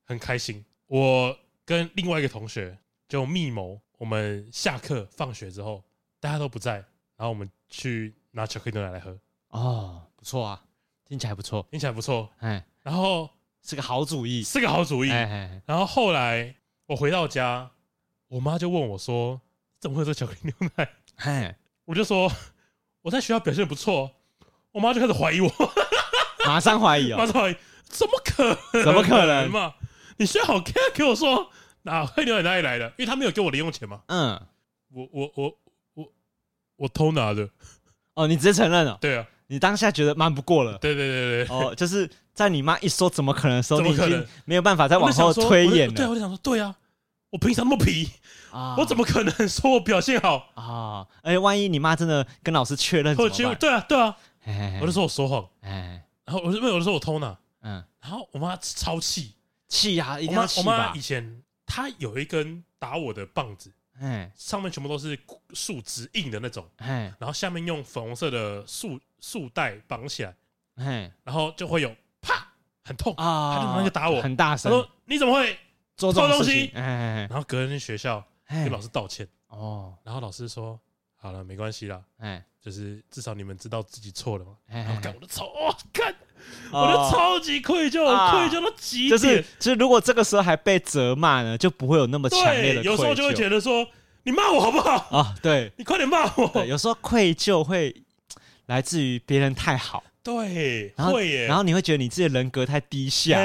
[0.02, 0.64] 很开心。
[0.86, 5.84] 我跟另外一个同学就密谋，我们下课放学之后，
[6.18, 6.76] 大家都不在，
[7.16, 9.18] 然后我们去拿巧克力牛奶来喝。
[9.48, 10.64] 哦，不错啊，
[11.04, 13.28] 听起来不错，听起来不错，哎，然后
[13.62, 15.10] 是个好主意，是个好主意。
[15.66, 16.54] 然后后来
[16.86, 17.70] 我回到家，
[18.28, 19.38] 我妈就问我说
[19.78, 21.54] ：“怎么会有巧克力牛奶？” 嘿。
[21.86, 22.30] 我就说
[23.00, 24.10] 我在学校表现不错，
[24.72, 25.50] 我妈就开始怀疑我，
[26.46, 27.56] 马上怀疑哦， 马上怀疑，
[27.88, 28.84] 怎么可能？
[28.84, 29.72] 怎么可能嘛？
[30.18, 30.60] 你学好，
[30.94, 31.50] 给我说，
[31.82, 32.86] 哪会牛奶哪里来的？
[32.98, 34.02] 因为他没有给我零用钱嘛。
[34.08, 34.40] 嗯，
[34.92, 35.58] 我我我
[35.94, 36.12] 我
[36.76, 37.48] 我偷拿的。
[38.14, 38.98] 哦，你直接承认了？
[39.00, 40.76] 对啊，你当下觉得瞒不过了？
[40.78, 41.56] 对对对对。
[41.56, 45.94] 哦，就是在你妈一说怎么可能的时候，你已经没有办法再往后推演了。
[45.94, 46.74] 对，我就想说，对啊。
[47.30, 48.08] 我平常那么皮
[48.56, 50.48] 啊，我怎么可能说我表现好？
[50.54, 51.06] 啊？
[51.22, 53.14] 而且万一你妈真的跟老师确认？
[53.14, 53.26] 对
[53.70, 54.16] 啊，对啊，
[54.80, 59.34] 我就说我说谎，然后我就我就说我偷拿，嗯，然后我妈超气，
[59.68, 60.72] 气呀，一定要气吧。
[60.72, 65.18] 我妈以前她有一根打我的棒子，哎，上面全部都是
[65.52, 70.34] 树枝硬的那种，哎，然后下面用粉红色的束束带绑起来，
[70.76, 72.48] 哎，然后就会有啪，
[72.84, 75.58] 很痛啊，她就马上就打我，很大声，说你怎么会？
[75.96, 80.78] 做错东西，然后隔天去学校跟老师道歉哦，然后老师说
[81.16, 84.52] 好了，没关系啦，哎，就是至少你们知道自己错了嘛。
[84.68, 86.14] 然后干我的超，哇，看
[86.70, 89.10] 我的超级愧疚，愧疚到极点。
[89.10, 92.84] 就是，就是如果这个时候还被责骂呢，就不会有那么强烈的愧疚。
[92.84, 93.86] 有时候就会觉得说，
[94.22, 95.18] 你骂我好不好？
[95.18, 96.64] 啊，对，你快点骂我。
[96.64, 98.04] 有时候愧疚会
[98.66, 100.04] 来自于别人太好。
[100.26, 103.40] 对，然后会耶，然后你会觉得你自己的人格太低下，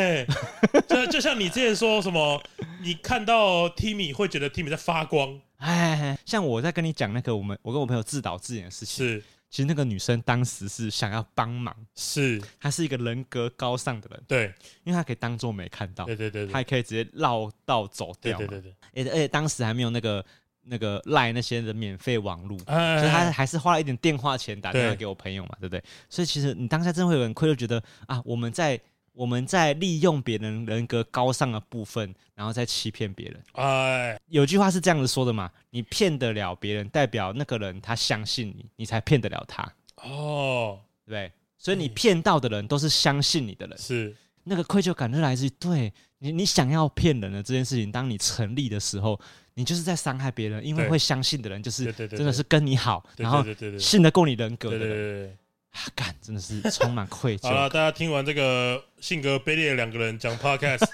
[0.89, 2.41] 就就像你之前说什么，
[2.81, 14.51] 你看到 Timmy 会觉得 Timmy 在发光，哎，像我在跟你讲那个我们我跟我朋友自导自演的事情，是，其实那个女生当时是想要帮忙，是，她是一个人格高尚的人，对，
[14.83, 20.25] 因为她可以当做没看到，对对对，她也可以直接绕道走掉，对对对，而且而且当时还没有那个
[20.63, 25.83] 那个赖那些的免费网路，哎哎哎所以他还是花了一点电话钱打电话给我朋友嘛，对不对？
[26.09, 28.79] 所以其实你当下真的会有人愧疚，觉得啊，我们在
[29.13, 33.43] 我们在利用别人人格高尚的部分，然后再欺骗别人。
[33.53, 39.63] 哎，有句话是这样子说的嘛，你骗得了别人，代表那个人他相信你，你才骗得了他，
[39.97, 41.31] 哦，对不对？
[41.57, 49.19] 所以你骗到的人都是相信你的人，是那个愧疚感就来自于对你，你想要骗人的这件事情，当你成立的时候，
[49.53, 53.43] 你就是在伤害别人，因为对会相信的人就是真的是跟你好，然后
[53.77, 55.37] 信得过你人格的人。
[55.71, 60.85] 啊，干真的是充满愧疚 好了，大家听完这个性格卑劣的两个人讲 podcast，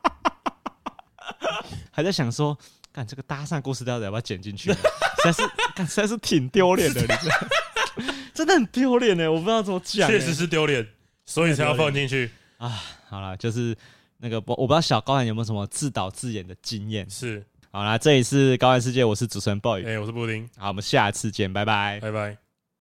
[1.92, 2.56] 还在想说，
[2.90, 4.72] 干这个搭讪故事到底要不要剪进去？
[4.72, 4.78] 实
[5.24, 5.42] 在是，
[5.74, 7.36] 干实在是挺丢脸的，你知道？
[8.32, 10.18] 真的很丢脸呢，我不知道怎么讲欸。
[10.18, 10.86] 确实是丢脸，
[11.26, 12.30] 所以才要放进去。
[12.56, 13.76] 啊，好了，就是
[14.18, 17.08] 那个我我不知道小高人有没有什么自导自演的经验。
[17.08, 22.00] 是，好啦，这里是高玩世界，我是主持人 boy，哎、我是布丁，好，我们下次见，拜拜。
[22.00, 22.47] 拜拜。